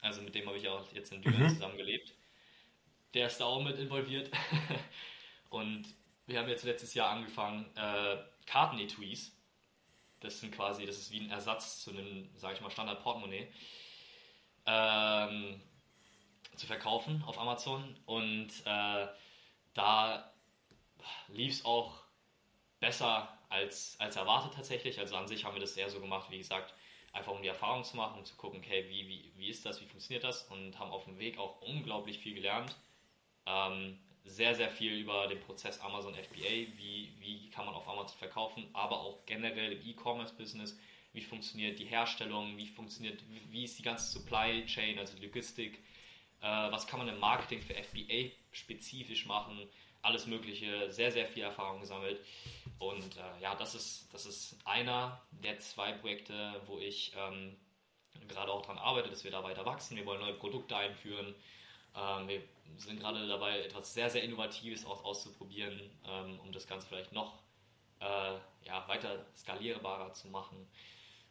[0.00, 1.48] Also mit dem habe ich auch jetzt in Düren mhm.
[1.48, 2.14] zusammen gelebt.
[3.14, 4.30] Der ist da auch mit involviert.
[5.50, 5.86] und
[6.26, 9.36] wir haben jetzt letztes Jahr angefangen, äh, Karten-Etuis.
[10.20, 13.48] Das sind quasi, das ist wie ein Ersatz zu einem, sage ich mal, Standard-Portemonnaie.
[14.66, 15.60] Ähm,
[16.56, 17.96] zu verkaufen auf Amazon.
[18.06, 19.08] Und äh,
[19.74, 20.32] da
[21.28, 22.02] lief es auch
[22.80, 24.98] besser als, als erwartet tatsächlich.
[24.98, 26.74] Also an sich haben wir das eher so gemacht, wie gesagt,
[27.12, 29.80] einfach um die Erfahrung zu machen, um zu gucken, okay, wie, wie, wie ist das,
[29.80, 30.42] wie funktioniert das?
[30.50, 32.76] Und haben auf dem Weg auch unglaublich viel gelernt.
[33.46, 38.16] Ähm, sehr, sehr viel über den Prozess Amazon FBA, wie, wie kann man auf Amazon
[38.18, 40.78] verkaufen, aber auch generell im E-Commerce-Business,
[41.12, 45.78] wie funktioniert die Herstellung, wie funktioniert, wie, ist die ganze Supply Chain, also Logistik,
[46.40, 49.68] äh, was kann man im Marketing für FBA spezifisch machen,
[50.04, 52.20] alles Mögliche, sehr, sehr viel Erfahrung gesammelt.
[52.78, 57.56] Und äh, ja, das ist, das ist einer der zwei Projekte, wo ich ähm,
[58.28, 59.96] gerade auch daran arbeite, dass wir da weiter wachsen.
[59.96, 61.34] Wir wollen neue Produkte einführen.
[61.96, 62.42] Ähm, wir
[62.76, 67.42] sind gerade dabei, etwas sehr, sehr Innovatives auch auszuprobieren, ähm, um das Ganze vielleicht noch
[68.00, 68.34] äh,
[68.66, 70.68] ja, weiter skalierbarer zu machen.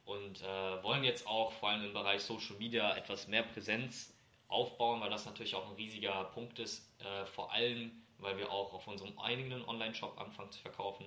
[0.05, 4.13] Und äh, wollen jetzt auch vor allem im Bereich Social Media etwas mehr Präsenz
[4.47, 6.89] aufbauen, weil das natürlich auch ein riesiger Punkt ist.
[6.99, 11.05] Äh, vor allem, weil wir auch auf unserem eigenen Online-Shop anfangen zu verkaufen.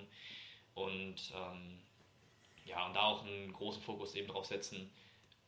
[0.73, 1.79] Und ähm,
[2.65, 4.91] ja, und da auch einen großen Fokus eben drauf setzen,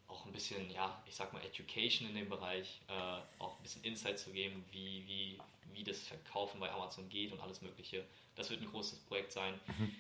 [0.08, 3.84] auch ein bisschen, ja, ich sag mal, Education in dem Bereich, äh, auch ein bisschen
[3.84, 5.38] Insight zu geben, wie, wie,
[5.74, 8.06] wie das Verkaufen bei Amazon geht und alles Mögliche.
[8.36, 9.60] Das wird ein großes Projekt sein.
[9.78, 9.96] Mhm.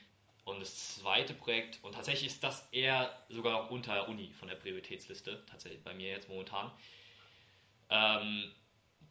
[0.45, 4.55] Und das zweite Projekt, und tatsächlich ist das eher sogar noch unter Uni von der
[4.55, 6.71] Prioritätsliste, tatsächlich bei mir jetzt momentan.
[7.91, 8.51] Ähm,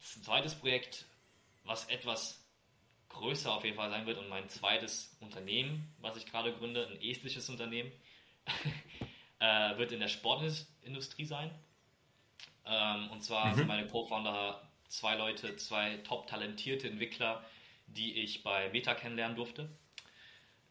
[0.00, 1.04] zweites Projekt,
[1.62, 2.44] was etwas
[3.08, 7.00] größer auf jeden Fall sein wird und mein zweites Unternehmen, was ich gerade gründe, ein
[7.00, 7.90] estnisches Unternehmen,
[9.40, 11.50] äh, wird in der Sportindustrie sein.
[12.64, 13.54] Ähm, und zwar mhm.
[13.56, 17.44] sind meine Co-Founder zwei Leute, zwei top talentierte Entwickler,
[17.86, 19.68] die ich bei Meta kennenlernen durfte.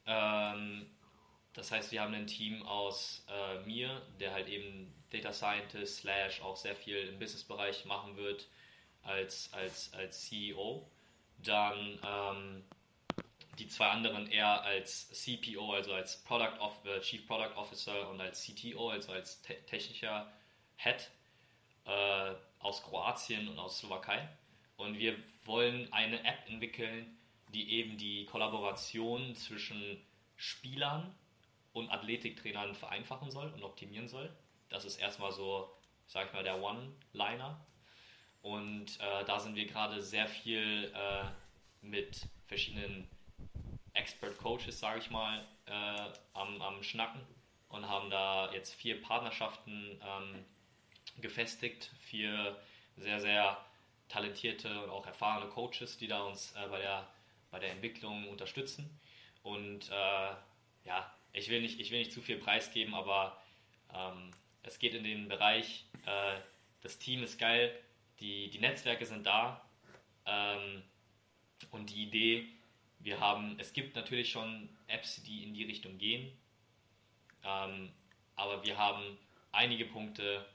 [0.06, 0.88] Ähm,
[1.54, 6.42] das heißt, wir haben ein Team aus äh, mir, der halt eben Data Scientist slash
[6.42, 8.48] auch sehr viel im Businessbereich machen wird
[9.02, 10.88] als, als, als CEO.
[11.44, 12.64] Dann ähm,
[13.60, 18.22] die zwei anderen eher als CPO, also als Product of, äh, Chief Product Officer und
[18.22, 20.32] als CTO, also als te technischer
[20.78, 21.10] Head
[21.86, 24.28] äh, aus Kroatien und aus Slowakei.
[24.76, 27.18] Und wir wollen eine App entwickeln,
[27.54, 31.16] die eben die Kollaboration zwischen Spielern
[31.74, 34.32] und Athletiktrainern vereinfachen soll und optimieren soll.
[34.70, 35.72] Das ist erstmal so,
[36.06, 37.60] sag ich mal, der One-Liner.
[38.48, 41.26] Und äh, da sind wir gerade sehr viel äh,
[41.82, 43.06] mit verschiedenen
[43.91, 47.20] Expert Coaches, sage ich mal, äh, am, am Schnacken
[47.68, 50.45] und haben da jetzt vier Partnerschaften ähm,
[51.20, 52.58] gefestigt, vier
[52.95, 53.58] sehr, sehr
[54.08, 57.06] talentierte und auch erfahrene Coaches, die da uns äh, bei, der,
[57.52, 58.98] bei der Entwicklung unterstützen.
[59.43, 60.30] Und äh,
[60.86, 63.41] ja, ich will, nicht, ich will nicht zu viel preisgeben, aber
[63.93, 64.32] ähm,
[64.64, 66.39] es geht in den Bereich, äh,
[66.80, 67.78] das Team ist geil,
[68.20, 69.61] die, die Netzwerke sind da
[70.26, 70.84] ähm,
[71.72, 72.47] und die Idee,
[72.99, 76.32] wir haben, es gibt natürlich schon Apps, die in die Richtung gehen,
[77.43, 77.91] ähm,
[78.36, 79.18] aber wir haben
[79.51, 80.45] einige Punkte,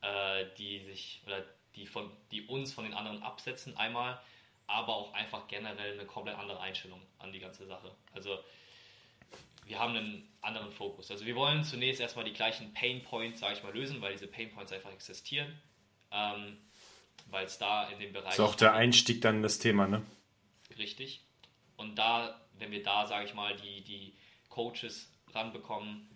[0.00, 4.20] äh, die sich oder die, von, die uns von den anderen absetzen, einmal,
[4.66, 7.94] aber auch einfach generell eine komplett andere Einstellung an die ganze Sache.
[8.12, 8.38] Also
[9.64, 11.10] wir haben einen anderen Fokus.
[11.10, 14.26] Also wir wollen zunächst erstmal die gleichen Pain Points, sage ich mal, lösen, weil diese
[14.26, 15.60] Pain Points einfach existieren.
[16.10, 16.58] Ähm,
[17.26, 18.34] weil es da in dem Bereich.
[18.34, 20.02] Ist auch der Einstieg dann das Thema, ne?
[20.76, 21.22] Richtig.
[21.76, 24.14] Und da, wenn wir da, sage ich mal, die, die
[24.48, 26.08] Coaches ranbekommen,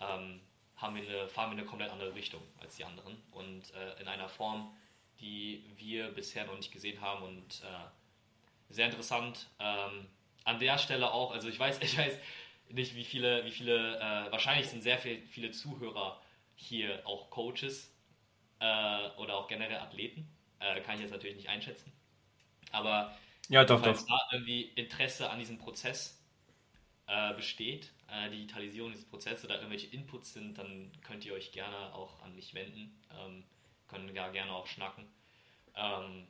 [0.00, 0.40] ähm,
[0.76, 4.08] haben wir eine, fahren wir eine komplett andere Richtung als die anderen und äh, in
[4.08, 4.74] einer Form,
[5.20, 9.48] die wir bisher noch nicht gesehen haben und äh, sehr interessant.
[9.58, 10.06] Ähm,
[10.44, 12.18] an der Stelle auch, also ich weiß, ich weiß
[12.70, 16.20] nicht, wie viele, wie viele, äh, wahrscheinlich sind sehr viel, viele Zuhörer
[16.56, 17.92] hier auch Coaches
[18.60, 20.28] äh, oder auch generell Athleten.
[20.60, 21.92] Äh, kann ich jetzt natürlich nicht einschätzen.
[22.72, 23.16] Aber
[23.48, 24.08] ja, doch, falls doch.
[24.08, 26.22] da irgendwie Interesse an diesem Prozess
[27.06, 31.94] äh, besteht, äh, Digitalisierung dieses Prozesses oder irgendwelche Inputs sind, dann könnt ihr euch gerne
[31.94, 32.96] auch an mich wenden.
[33.18, 33.44] Ähm,
[33.88, 35.08] können gar gerne auch schnacken.
[35.74, 36.26] Ähm,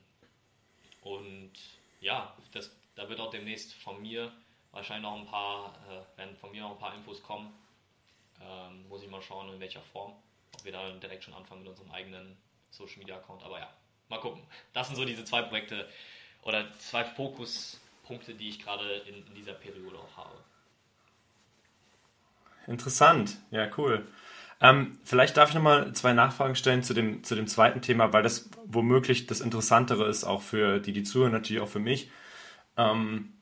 [1.01, 1.53] und
[1.99, 4.31] ja, das, da wird auch demnächst von mir
[4.71, 7.53] wahrscheinlich noch ein paar, äh, werden von mir noch ein paar Infos kommen.
[8.41, 10.13] Ähm, muss ich mal schauen, in welcher Form.
[10.53, 12.37] Ob wir da direkt schon anfangen mit unserem eigenen
[12.71, 13.43] Social Media Account.
[13.43, 13.71] Aber ja,
[14.11, 14.43] mal gucken.
[14.73, 15.87] Das sind so diese zwei Projekte
[16.43, 20.35] oder zwei Fokuspunkte, die ich gerade in, in dieser Periode auch habe.
[22.67, 24.07] Interessant, ja, cool.
[24.61, 28.21] Ähm, vielleicht darf ich nochmal zwei Nachfragen stellen zu dem, zu dem zweiten Thema, weil
[28.21, 32.11] das womöglich das Interessantere ist, auch für die, die zuhören, natürlich auch für mich.
[32.77, 33.33] Ähm,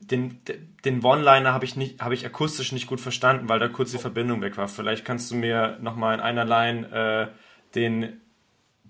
[0.00, 0.40] den,
[0.84, 4.42] den One-Liner habe ich, hab ich akustisch nicht gut verstanden, weil da kurz die Verbindung
[4.42, 4.68] weg war.
[4.68, 8.20] Vielleicht kannst du mir nochmal in einer Line äh, den,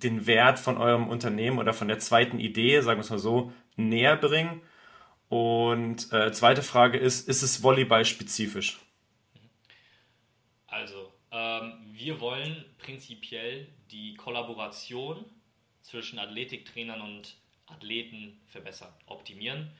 [0.03, 3.53] den Wert von eurem Unternehmen oder von der zweiten Idee, sagen wir es mal so,
[3.77, 4.63] näher bringen.
[5.29, 8.81] Und äh, zweite Frage ist, ist es Volleyball-spezifisch?
[10.67, 15.25] Also, ähm, wir wollen prinzipiell die Kollaboration
[15.83, 17.37] zwischen Athletiktrainern und
[17.67, 19.71] Athleten verbessern, optimieren,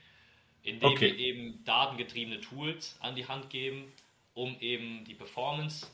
[0.63, 1.11] indem okay.
[1.11, 3.91] wir eben datengetriebene Tools an die Hand geben,
[4.33, 5.87] um eben die Performance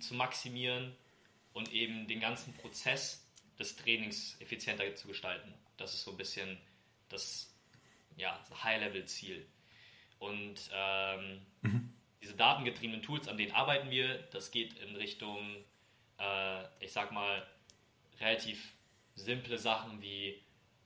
[0.00, 0.94] zu maximieren
[1.52, 3.27] und eben den ganzen Prozess
[3.58, 5.52] des Trainings effizienter zu gestalten.
[5.76, 6.58] Das ist so ein bisschen
[7.08, 7.54] das
[8.16, 9.46] ja, High-Level-Ziel.
[10.18, 11.92] Und ähm, mhm.
[12.22, 15.56] diese datengetriebenen Tools, an denen arbeiten wir, das geht in Richtung,
[16.18, 17.46] äh, ich sag mal,
[18.20, 18.74] relativ
[19.14, 20.42] simple Sachen wie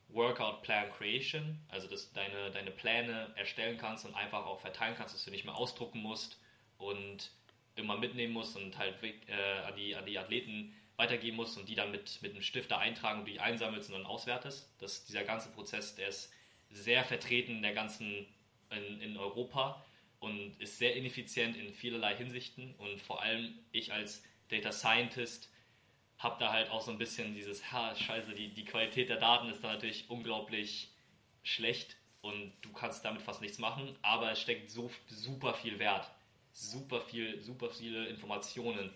[0.09, 4.95] Workout Plan Creation, also dass du deine, deine Pläne erstellen kannst und einfach auch verteilen
[4.97, 6.39] kannst, dass du nicht mehr ausdrucken musst
[6.77, 7.31] und
[7.77, 9.33] immer mitnehmen musst und halt äh,
[9.67, 13.21] an, die, an die Athleten weitergeben musst und die dann mit, mit einem Stifter eintragen
[13.21, 14.71] und die einsammelst und dann auswertest.
[14.79, 16.33] Das, dieser ganze Prozess, der ist
[16.71, 18.27] sehr vertreten in der ganzen,
[18.71, 19.85] in, in Europa
[20.21, 25.51] und ist sehr ineffizient in vielerlei Hinsichten und vor allem ich als Data Scientist
[26.19, 29.49] habe da halt auch so ein bisschen dieses, ha, scheiße, die, die Qualität der Daten
[29.49, 30.91] ist da natürlich unglaublich
[31.43, 36.09] schlecht und du kannst damit fast nichts machen, aber es steckt so super viel Wert,
[36.53, 38.93] super viel, super viele Informationen,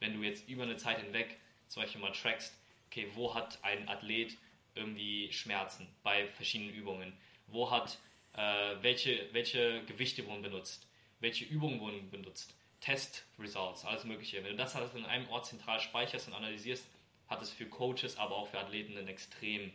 [0.00, 1.38] wenn du jetzt über eine Zeit hinweg
[1.68, 4.36] zum Beispiel mal trackst, okay, wo hat ein Athlet
[4.74, 7.12] irgendwie Schmerzen bei verschiedenen Übungen,
[7.46, 7.98] wo hat,
[8.34, 10.88] äh, welche, welche Gewichte wurden benutzt,
[11.20, 14.42] welche Übungen wurden benutzt, Test-Results, alles Mögliche.
[14.42, 16.86] Wenn du das alles in einem Ort zentral speicherst und analysierst,
[17.28, 19.72] hat es für Coaches, aber auch für Athleten einen extrem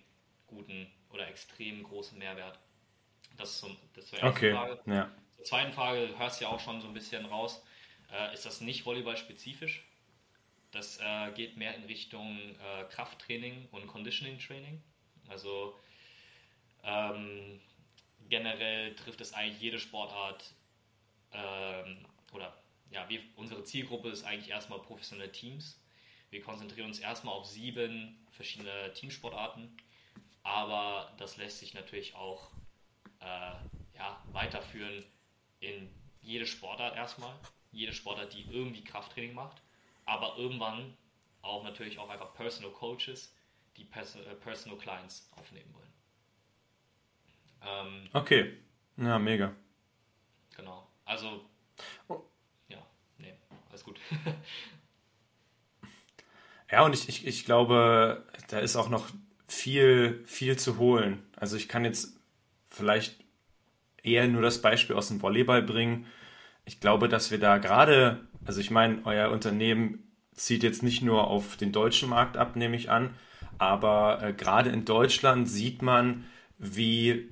[0.48, 2.60] guten oder extrem großen Mehrwert.
[3.38, 4.52] Das ist so das zur ersten okay.
[4.52, 4.80] Frage.
[4.86, 5.12] Ja.
[5.38, 7.64] Zur zweiten Frage, du hörst ja auch schon so ein bisschen raus,
[8.12, 9.86] äh, ist das nicht Volleyball-spezifisch?
[10.76, 14.84] Das äh, geht mehr in Richtung äh, Krafttraining und Conditioning Training.
[15.30, 15.74] Also
[16.84, 17.62] ähm,
[18.28, 20.54] generell trifft es eigentlich jede Sportart
[21.32, 22.54] ähm, oder
[22.92, 25.82] ja, wir, unsere Zielgruppe ist eigentlich erstmal professionelle Teams.
[26.30, 29.78] Wir konzentrieren uns erstmal auf sieben verschiedene Teamsportarten,
[30.44, 32.52] aber das lässt sich natürlich auch
[33.22, 35.06] äh, ja, weiterführen
[35.62, 37.34] in jede Sportart erstmal.
[37.72, 39.62] Jede Sportart, die irgendwie Krafttraining macht,
[40.06, 40.96] aber irgendwann
[41.42, 43.36] auch natürlich auch einfach Personal Coaches,
[43.78, 45.94] die äh, Personal Clients aufnehmen wollen.
[47.62, 48.58] Ähm, okay,
[48.98, 49.54] ja, mega.
[50.56, 51.46] Genau, also
[52.08, 52.24] oh
[53.76, 54.00] alles gut.
[56.72, 59.10] ja, und ich, ich, ich glaube, da ist auch noch
[59.50, 61.28] viel, viel zu holen.
[61.36, 62.18] Also ich kann jetzt
[62.70, 63.18] vielleicht
[64.02, 66.08] eher nur das Beispiel aus dem Volleyball bringen.
[66.64, 71.28] Ich glaube, dass wir da gerade, also ich meine, euer Unternehmen zieht jetzt nicht nur
[71.28, 73.16] auf den deutschen Markt ab, nehme ich an,
[73.58, 76.26] aber äh, gerade in Deutschland sieht man,
[76.58, 77.30] wie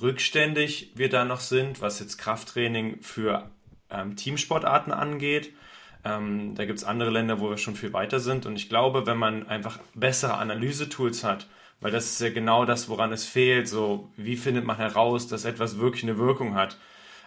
[0.00, 3.50] rückständig wir da noch sind, was jetzt Krafttraining für
[3.90, 5.52] ähm, Teamsportarten angeht.
[6.04, 8.46] Ähm, da gibt es andere Länder, wo wir schon viel weiter sind.
[8.46, 11.48] Und ich glaube, wenn man einfach bessere Analysetools hat,
[11.80, 15.44] weil das ist ja genau das, woran es fehlt, so wie findet man heraus, dass
[15.44, 16.78] etwas wirklich eine Wirkung hat.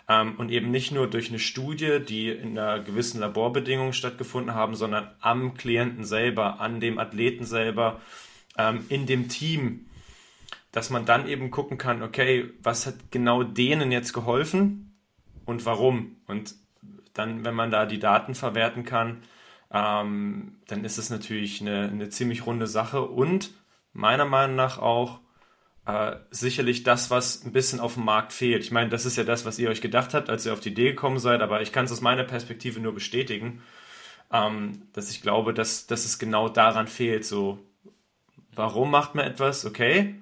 [0.09, 4.75] Ähm, und eben nicht nur durch eine Studie, die in einer gewissen Laborbedingung stattgefunden haben,
[4.75, 8.01] sondern am Klienten selber, an dem Athleten selber,
[8.57, 9.87] ähm, in dem Team,
[10.71, 14.87] dass man dann eben gucken kann, okay, was hat genau denen jetzt geholfen?
[15.47, 16.17] und warum.
[16.27, 16.53] Und
[17.13, 19.23] dann, wenn man da die Daten verwerten kann,
[19.71, 23.51] ähm, dann ist es natürlich eine, eine, ziemlich runde Sache und
[23.93, 25.19] meiner Meinung nach auch
[25.88, 28.63] äh, sicherlich das, was ein bisschen auf dem Markt fehlt.
[28.63, 30.69] Ich meine, das ist ja das, was ihr euch gedacht habt, als ihr auf die
[30.69, 33.63] Idee gekommen seid, aber ich kann es aus meiner Perspektive nur bestätigen,
[34.31, 37.23] ähm, dass ich glaube, dass, dass es genau daran fehlt.
[37.23, 37.59] So,
[38.53, 39.65] warum macht man etwas?
[39.65, 40.15] Okay,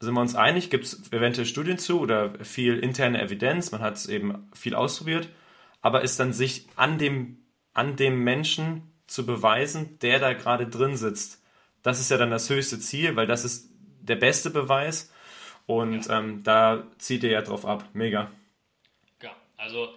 [0.00, 0.68] sind wir uns einig?
[0.68, 3.72] Gibt es eventuell Studien zu oder viel interne Evidenz?
[3.72, 5.30] Man hat es eben viel ausprobiert.
[5.80, 7.38] Aber ist dann sich an dem,
[7.72, 11.42] an dem Menschen zu beweisen, der da gerade drin sitzt,
[11.82, 13.70] das ist ja dann das höchste Ziel, weil das ist
[14.08, 15.12] der beste Beweis.
[15.66, 16.18] Und ja.
[16.18, 17.88] ähm, da zieht ihr ja drauf ab.
[17.92, 18.30] Mega.
[19.20, 19.94] Ja, also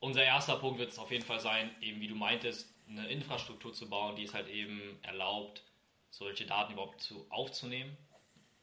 [0.00, 3.72] unser erster Punkt wird es auf jeden Fall sein, eben wie du meintest, eine Infrastruktur
[3.72, 5.62] zu bauen, die es halt eben erlaubt,
[6.10, 7.96] solche Daten überhaupt zu, aufzunehmen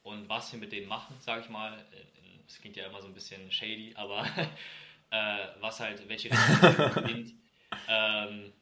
[0.03, 1.85] und was wir mit denen machen, sage ich mal.
[2.47, 4.25] Es klingt ja immer so ein bisschen shady, aber
[5.09, 7.33] äh, was halt, welche Richtung nimmt,
[7.87, 8.53] ähm,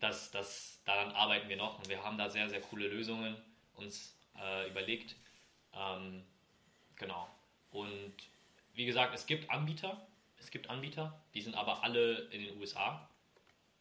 [0.00, 3.36] das, das, daran arbeiten wir noch und wir haben da sehr, sehr coole Lösungen
[3.74, 5.16] uns äh, überlegt.
[5.74, 6.24] Ähm,
[6.96, 7.28] genau.
[7.70, 8.14] Und
[8.74, 10.06] wie gesagt, es gibt Anbieter,
[10.38, 13.08] es gibt Anbieter, die sind aber alle in den USA.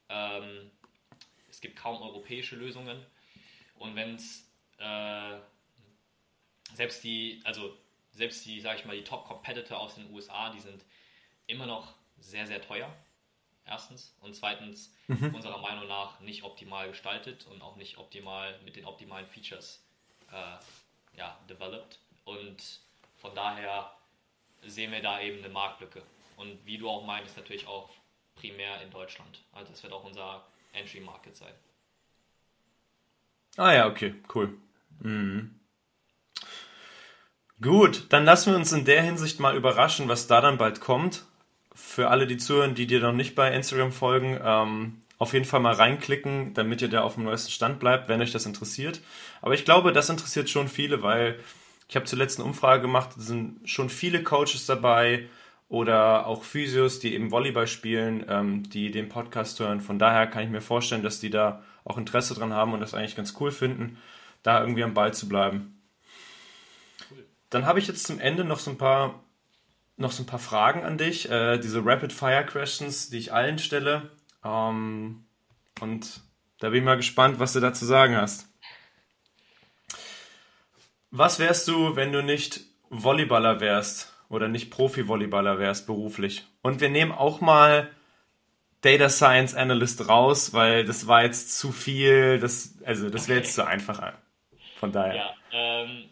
[0.09, 0.71] Ähm,
[1.49, 3.05] es gibt kaum europäische Lösungen.
[3.75, 5.37] Und wenn es äh,
[6.73, 7.77] selbst die, also
[8.11, 10.85] selbst die, sag ich mal, die Top-Competitor aus den USA, die sind
[11.47, 12.93] immer noch sehr, sehr teuer.
[13.65, 14.15] Erstens.
[14.21, 15.33] Und zweitens, mhm.
[15.35, 19.85] unserer Meinung nach, nicht optimal gestaltet und auch nicht optimal mit den optimalen Features
[20.31, 20.57] äh,
[21.17, 21.99] ja, developed.
[22.25, 22.79] Und
[23.17, 23.91] von daher
[24.65, 26.01] sehen wir da eben eine Marktlücke.
[26.37, 27.89] Und wie du auch meinst, natürlich auch
[28.35, 29.41] primär in Deutschland.
[29.51, 31.53] Also das wird auch unser Entry Market sein.
[33.57, 34.57] Ah ja, okay, cool.
[34.99, 35.59] Mhm.
[37.61, 41.25] Gut, dann lassen wir uns in der Hinsicht mal überraschen, was da dann bald kommt.
[41.73, 45.59] für alle, die zuhören, die dir noch nicht bei Instagram folgen, ähm, auf jeden Fall
[45.59, 49.01] mal reinklicken, damit ihr da auf dem neuesten Stand bleibt, wenn euch das interessiert.
[49.43, 51.39] Aber ich glaube, das interessiert schon viele, weil
[51.87, 55.29] ich habe zuletzt eine Umfrage gemacht, sind schon viele Coaches dabei
[55.69, 59.79] oder auch Physios, die eben Volleyball spielen, ähm, die den Podcast hören.
[59.79, 62.95] Von daher kann ich mir vorstellen, dass die da auch Interesse dran haben und das
[62.95, 63.99] eigentlich ganz cool finden,
[64.41, 65.79] da irgendwie am Ball zu bleiben.
[67.51, 69.23] Dann habe ich jetzt zum Ende noch so ein paar
[69.97, 73.59] noch so ein paar Fragen an dich, äh, diese Rapid Fire Questions, die ich allen
[73.59, 74.09] stelle.
[74.43, 75.25] Ähm,
[75.79, 76.21] und
[76.59, 78.47] da bin ich mal gespannt, was du dazu sagen hast.
[81.09, 86.45] Was wärst du, wenn du nicht Volleyballer wärst oder nicht Profi-Volleyballer wärst beruflich?
[86.61, 87.91] Und wir nehmen auch mal
[88.81, 93.53] Data Science Analyst raus, weil das war jetzt zu viel, das, also das wäre jetzt
[93.53, 94.13] zu einfach.
[94.79, 95.15] Von daher.
[95.15, 96.09] Ja, ähm,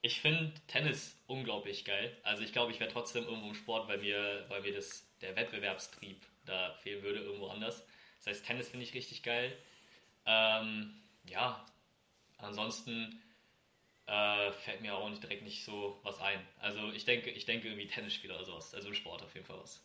[0.00, 2.16] ich finde Tennis unglaublich geil.
[2.22, 5.36] Also ich glaube, ich wäre trotzdem irgendwo im Sport, weil mir, weil mir das, der
[5.36, 7.84] Wettbewerbstrieb da fehlen würde, irgendwo anders.
[8.18, 9.56] Das heißt, Tennis finde ich richtig geil.
[10.24, 10.94] Ähm,
[11.28, 11.64] ja,
[12.38, 13.20] ansonsten
[14.06, 16.40] äh, fällt mir auch nicht direkt nicht so was ein.
[16.60, 18.74] Also ich denke, ich denke irgendwie Tennisspieler oder sowas.
[18.74, 19.82] Also im Sport auf jeden Fall was.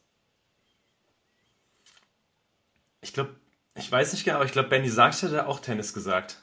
[3.01, 3.35] Ich glaube,
[3.75, 6.37] ich weiß nicht genau, aber ich glaube, Benny Sachs hat auch Tennis gesagt.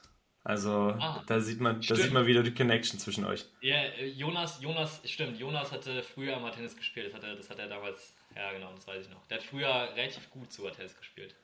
[0.45, 3.45] Also ah, da sieht man, da sieht man wieder die Connection zwischen euch.
[3.61, 7.51] Ja, äh, Jonas, Jonas, stimmt, Jonas hatte früher mal Tennis gespielt, das hat er, das
[7.51, 9.27] hat er damals, ja genau, das weiß ich noch.
[9.27, 11.35] Der hat früher relativ gut sogar Tennis gespielt.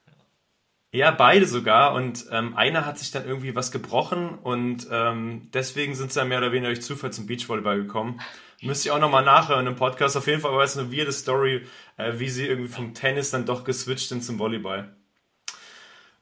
[0.92, 1.94] Ja, ja beide sogar.
[1.94, 6.28] Und ähm, einer hat sich dann irgendwie was gebrochen und ähm, deswegen sind sie dann
[6.28, 8.20] mehr oder weniger durch Zufall zum Beachvolleyball gekommen.
[8.62, 10.16] Müsste ich auch nochmal nachhören im Podcast.
[10.16, 11.66] Auf jeden Fall war es eine weirde Story,
[11.98, 14.96] äh, wie sie irgendwie vom Tennis dann doch geswitcht sind zum Volleyball.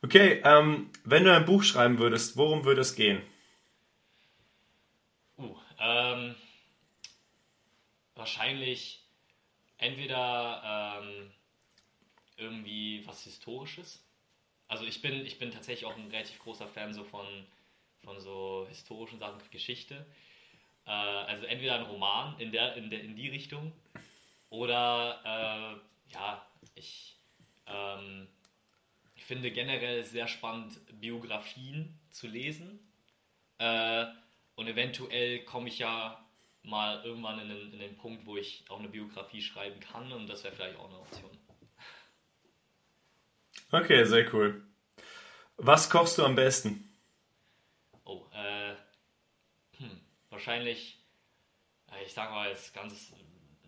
[0.02, 3.22] Okay, ähm, wenn du ein Buch schreiben würdest, worum würde es gehen?
[5.38, 6.34] Uh, ähm,
[8.16, 9.01] wahrscheinlich
[9.82, 11.30] entweder ähm,
[12.36, 14.04] irgendwie was Historisches.
[14.68, 17.26] Also ich bin, ich bin tatsächlich auch ein relativ großer Fan so von,
[18.04, 20.06] von so historischen Sachen, Geschichte.
[20.86, 23.72] Äh, also entweder ein Roman in, der, in, der, in die Richtung
[24.48, 27.16] oder äh, ja, ich
[27.66, 28.28] ähm,
[29.16, 32.78] finde generell sehr spannend, Biografien zu lesen.
[33.58, 34.06] Äh,
[34.54, 36.21] und eventuell komme ich ja
[36.62, 40.26] mal irgendwann in den, in den Punkt, wo ich auch eine Biografie schreiben kann und
[40.28, 41.30] das wäre vielleicht auch eine Option.
[43.70, 44.62] Okay, sehr cool.
[45.56, 46.88] Was kochst du am besten?
[48.04, 48.74] Oh, äh,
[49.78, 50.00] hm,
[50.30, 50.98] wahrscheinlich,
[51.90, 53.12] äh, ich sag mal jetzt ganz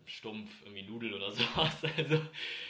[0.07, 1.72] stumpf irgendwie Nudeln oder sowas.
[1.97, 2.20] Also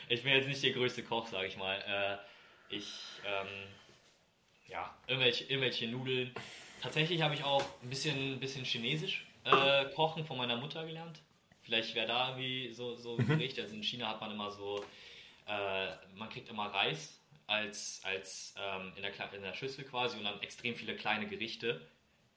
[0.09, 1.77] ich bin jetzt nicht der größte Koch, sag ich mal.
[1.81, 2.93] Äh, ich,
[3.27, 3.49] ähm,
[4.69, 6.33] ja, irgendwelche, irgendwelche Nudeln.
[6.81, 11.21] Tatsächlich habe ich auch ein bisschen, bisschen Chinesisch äh, kochen von meiner Mutter gelernt.
[11.63, 13.29] Vielleicht wäre da irgendwie so, so ein mhm.
[13.29, 13.59] Gericht.
[13.59, 14.85] Also in China hat man immer so,
[15.47, 20.25] äh, man kriegt immer Reis als, als ähm, in, der, in der Schüssel quasi und
[20.25, 21.81] dann extrem viele kleine Gerichte,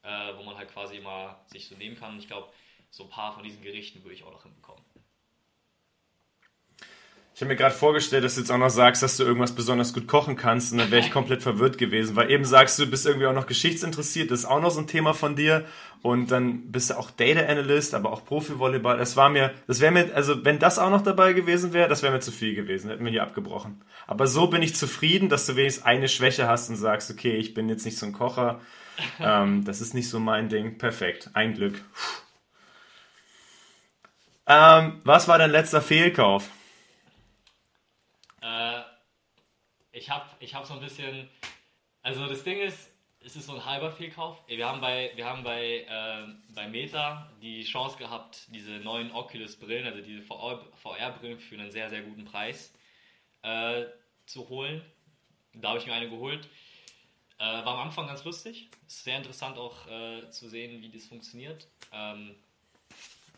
[0.03, 2.13] äh, wo man halt quasi immer sich so nehmen kann.
[2.13, 2.51] Und ich glaube,
[2.89, 4.83] so ein paar von diesen Gerichten würde ich auch noch hinbekommen.
[7.37, 9.93] Ich habe mir gerade vorgestellt, dass du jetzt auch noch sagst, dass du irgendwas besonders
[9.93, 12.89] gut kochen kannst und dann wäre ich komplett verwirrt gewesen, weil eben sagst du, du
[12.89, 15.63] bist irgendwie auch noch geschichtsinteressiert, das ist auch noch so ein Thema von dir
[16.01, 18.97] und dann bist du auch Data Analyst, aber auch Profi-Volleyball.
[18.97, 22.01] Das war mir, das wäre mir, also wenn das auch noch dabei gewesen wäre, das
[22.01, 23.83] wäre mir zu viel gewesen, hätten wir hier abgebrochen.
[24.07, 27.53] Aber so bin ich zufrieden, dass du wenigstens eine Schwäche hast und sagst, okay, ich
[27.53, 28.61] bin jetzt nicht so ein Kocher,
[29.19, 30.79] ähm, das ist nicht so mein Ding.
[30.79, 31.79] Perfekt, ein Glück.
[34.47, 36.49] Ähm, was war dein letzter Fehlkauf?
[39.97, 41.29] Ich habe ich hab so ein bisschen,
[42.01, 44.41] also das Ding ist, es ist so ein halber Fehlkauf.
[44.47, 49.87] Wir haben bei, wir haben bei, äh, bei Meta die Chance gehabt, diese neuen Oculus-Brillen,
[49.87, 52.73] also diese VR-Brillen für einen sehr, sehr guten Preis
[53.41, 53.85] äh,
[54.25, 54.85] zu holen.
[55.53, 56.47] Da habe ich mir eine geholt.
[57.39, 58.69] Äh, war am Anfang ganz lustig.
[58.85, 61.67] Ist sehr interessant auch äh, zu sehen, wie das funktioniert.
[61.91, 62.35] Ähm,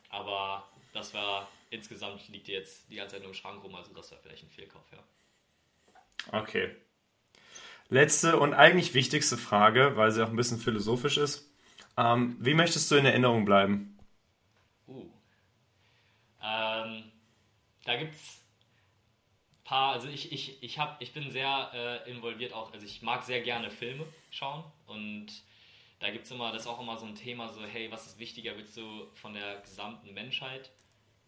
[0.10, 4.12] aber das war insgesamt liegt jetzt die ganze Zeit nur im Schrank rum, also das
[4.12, 4.99] war vielleicht ein Fehlkauf, ja.
[6.32, 6.76] Okay.
[7.89, 11.51] Letzte und eigentlich wichtigste Frage, weil sie auch ein bisschen philosophisch ist.
[11.97, 13.97] Ähm, wie möchtest du in Erinnerung bleiben?
[14.88, 15.09] Uh.
[16.41, 17.11] Ähm,
[17.84, 18.11] da ein
[19.63, 23.24] paar, also ich, ich, ich, hab, ich bin sehr äh, involviert auch, also ich mag
[23.24, 25.28] sehr gerne Filme schauen und
[25.99, 28.20] da gibt es immer, das ist auch immer so ein Thema, so hey, was ist
[28.20, 30.72] wichtiger, willst du von der gesamten Menschheit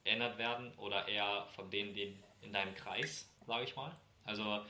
[0.05, 3.95] erinnert werden oder eher von denen, denen in deinem Kreis, sage ich mal.
[4.23, 4.61] Also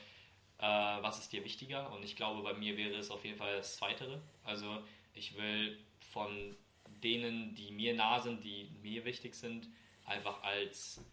[0.61, 1.91] äh, was ist dir wichtiger?
[1.91, 4.21] Und ich glaube, bei mir wäre es auf jeden Fall das Zweitere.
[4.43, 4.83] Also
[5.13, 6.55] ich will von
[7.03, 9.67] denen, die mir nah sind, die mir wichtig sind,
[10.05, 11.03] einfach als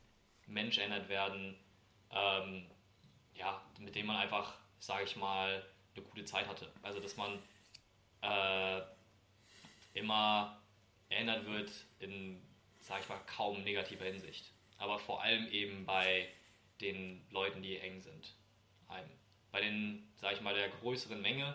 [0.47, 1.57] Mensch erinnert werden,
[2.11, 2.67] ähm,
[3.35, 6.71] ja, mit denen man einfach, sage ich mal, eine gute Zeit hatte.
[6.83, 7.39] Also dass man
[8.21, 8.83] äh,
[9.95, 10.61] immer
[11.09, 12.43] erinnert wird in,
[12.81, 14.53] sage ich mal, kaum negativer Hinsicht.
[14.77, 16.29] Aber vor allem eben bei
[16.81, 18.35] den Leuten, die eng sind.
[19.53, 21.55] Bei den, sage ich mal, der größeren Menge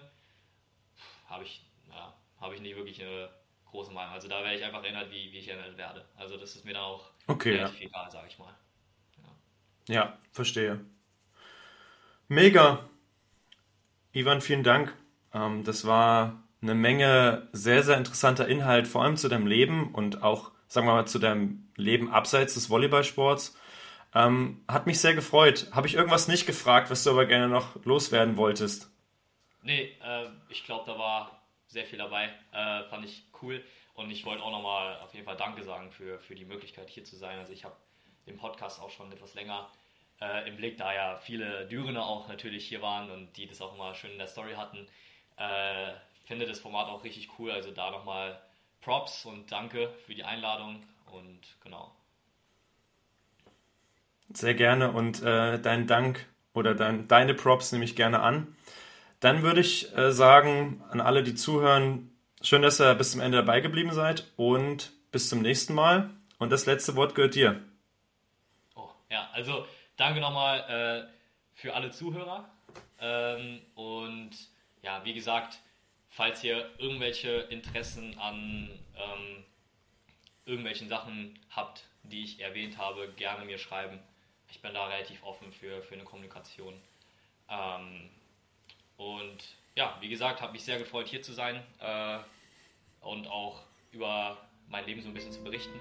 [1.27, 3.29] habe ich, ja, habe ich nicht wirklich eine
[3.65, 4.13] große Meinung.
[4.13, 6.05] Also da werde ich einfach erinnert, wie, wie ich erinnert werde.
[6.15, 7.87] Also das ist mir dann auch okay, relativ ja.
[7.87, 8.53] egal, sage ich mal.
[9.87, 9.95] Ja.
[9.95, 10.79] ja, verstehe.
[12.27, 12.87] Mega.
[14.11, 14.95] Ivan, vielen Dank.
[15.33, 20.23] Ähm, das war eine Menge sehr, sehr interessanter Inhalt, vor allem zu deinem Leben und
[20.23, 23.57] auch, sagen wir mal, zu deinem Leben abseits des Volleyballsports.
[24.15, 25.67] Ähm, hat mich sehr gefreut.
[25.71, 28.89] Habe ich irgendwas nicht gefragt, was du aber gerne noch loswerden wolltest?
[29.63, 32.29] Nee, äh, ich glaube, da war sehr viel dabei.
[32.51, 33.63] Äh, fand ich cool.
[33.95, 37.03] Und ich wollte auch nochmal auf jeden Fall Danke sagen für, für die Möglichkeit hier
[37.03, 37.39] zu sein.
[37.39, 37.75] Also ich habe
[38.27, 39.69] den Podcast auch schon etwas länger
[40.21, 43.75] äh, im Blick, da ja viele Dürener auch natürlich hier waren und die das auch
[43.75, 44.87] immer schön in der Story hatten.
[45.37, 45.93] Äh,
[46.25, 47.51] finde das Format auch richtig cool.
[47.51, 48.41] Also da nochmal
[48.81, 51.93] Props und danke für die Einladung und genau.
[54.33, 58.55] Sehr gerne und äh, deinen Dank oder dein, deine Props nehme ich gerne an.
[59.19, 62.11] Dann würde ich äh, sagen, an alle, die zuhören,
[62.41, 66.09] schön, dass ihr bis zum Ende dabei geblieben seid und bis zum nächsten Mal.
[66.39, 67.61] Und das letzte Wort gehört dir.
[68.75, 69.65] Oh, ja, also
[69.95, 71.13] danke nochmal äh,
[71.53, 72.49] für alle Zuhörer.
[72.99, 74.31] Ähm, und
[74.81, 75.59] ja, wie gesagt,
[76.09, 79.43] falls ihr irgendwelche Interessen an ähm,
[80.45, 83.99] irgendwelchen Sachen habt, die ich erwähnt habe, gerne mir schreiben.
[84.53, 86.75] Ich bin da relativ offen für, für eine Kommunikation.
[87.49, 88.09] Ähm,
[88.97, 89.37] und
[89.75, 92.19] ja, wie gesagt, habe mich sehr gefreut, hier zu sein äh,
[93.01, 94.37] und auch über
[94.69, 95.79] mein Leben so ein bisschen zu berichten.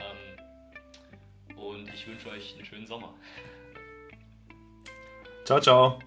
[0.00, 3.12] Ähm, und ich wünsche euch einen schönen Sommer.
[5.44, 5.98] Ciao, ciao.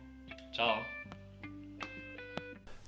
[0.51, 0.83] Ciao.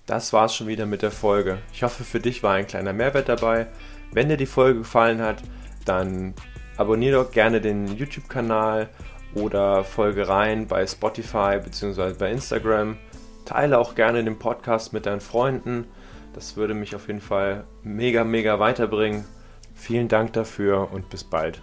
[0.07, 1.61] Das war's schon wieder mit der Folge.
[1.71, 3.67] Ich hoffe, für dich war ein kleiner Mehrwert dabei.
[4.11, 5.43] Wenn dir die Folge gefallen hat,
[5.85, 6.33] dann
[6.77, 8.89] abonniere doch gerne den YouTube-Kanal
[9.35, 12.13] oder folge rein bei Spotify bzw.
[12.13, 12.97] bei Instagram.
[13.45, 15.85] Teile auch gerne den Podcast mit deinen Freunden.
[16.33, 19.25] Das würde mich auf jeden Fall mega, mega weiterbringen.
[19.73, 21.61] Vielen Dank dafür und bis bald.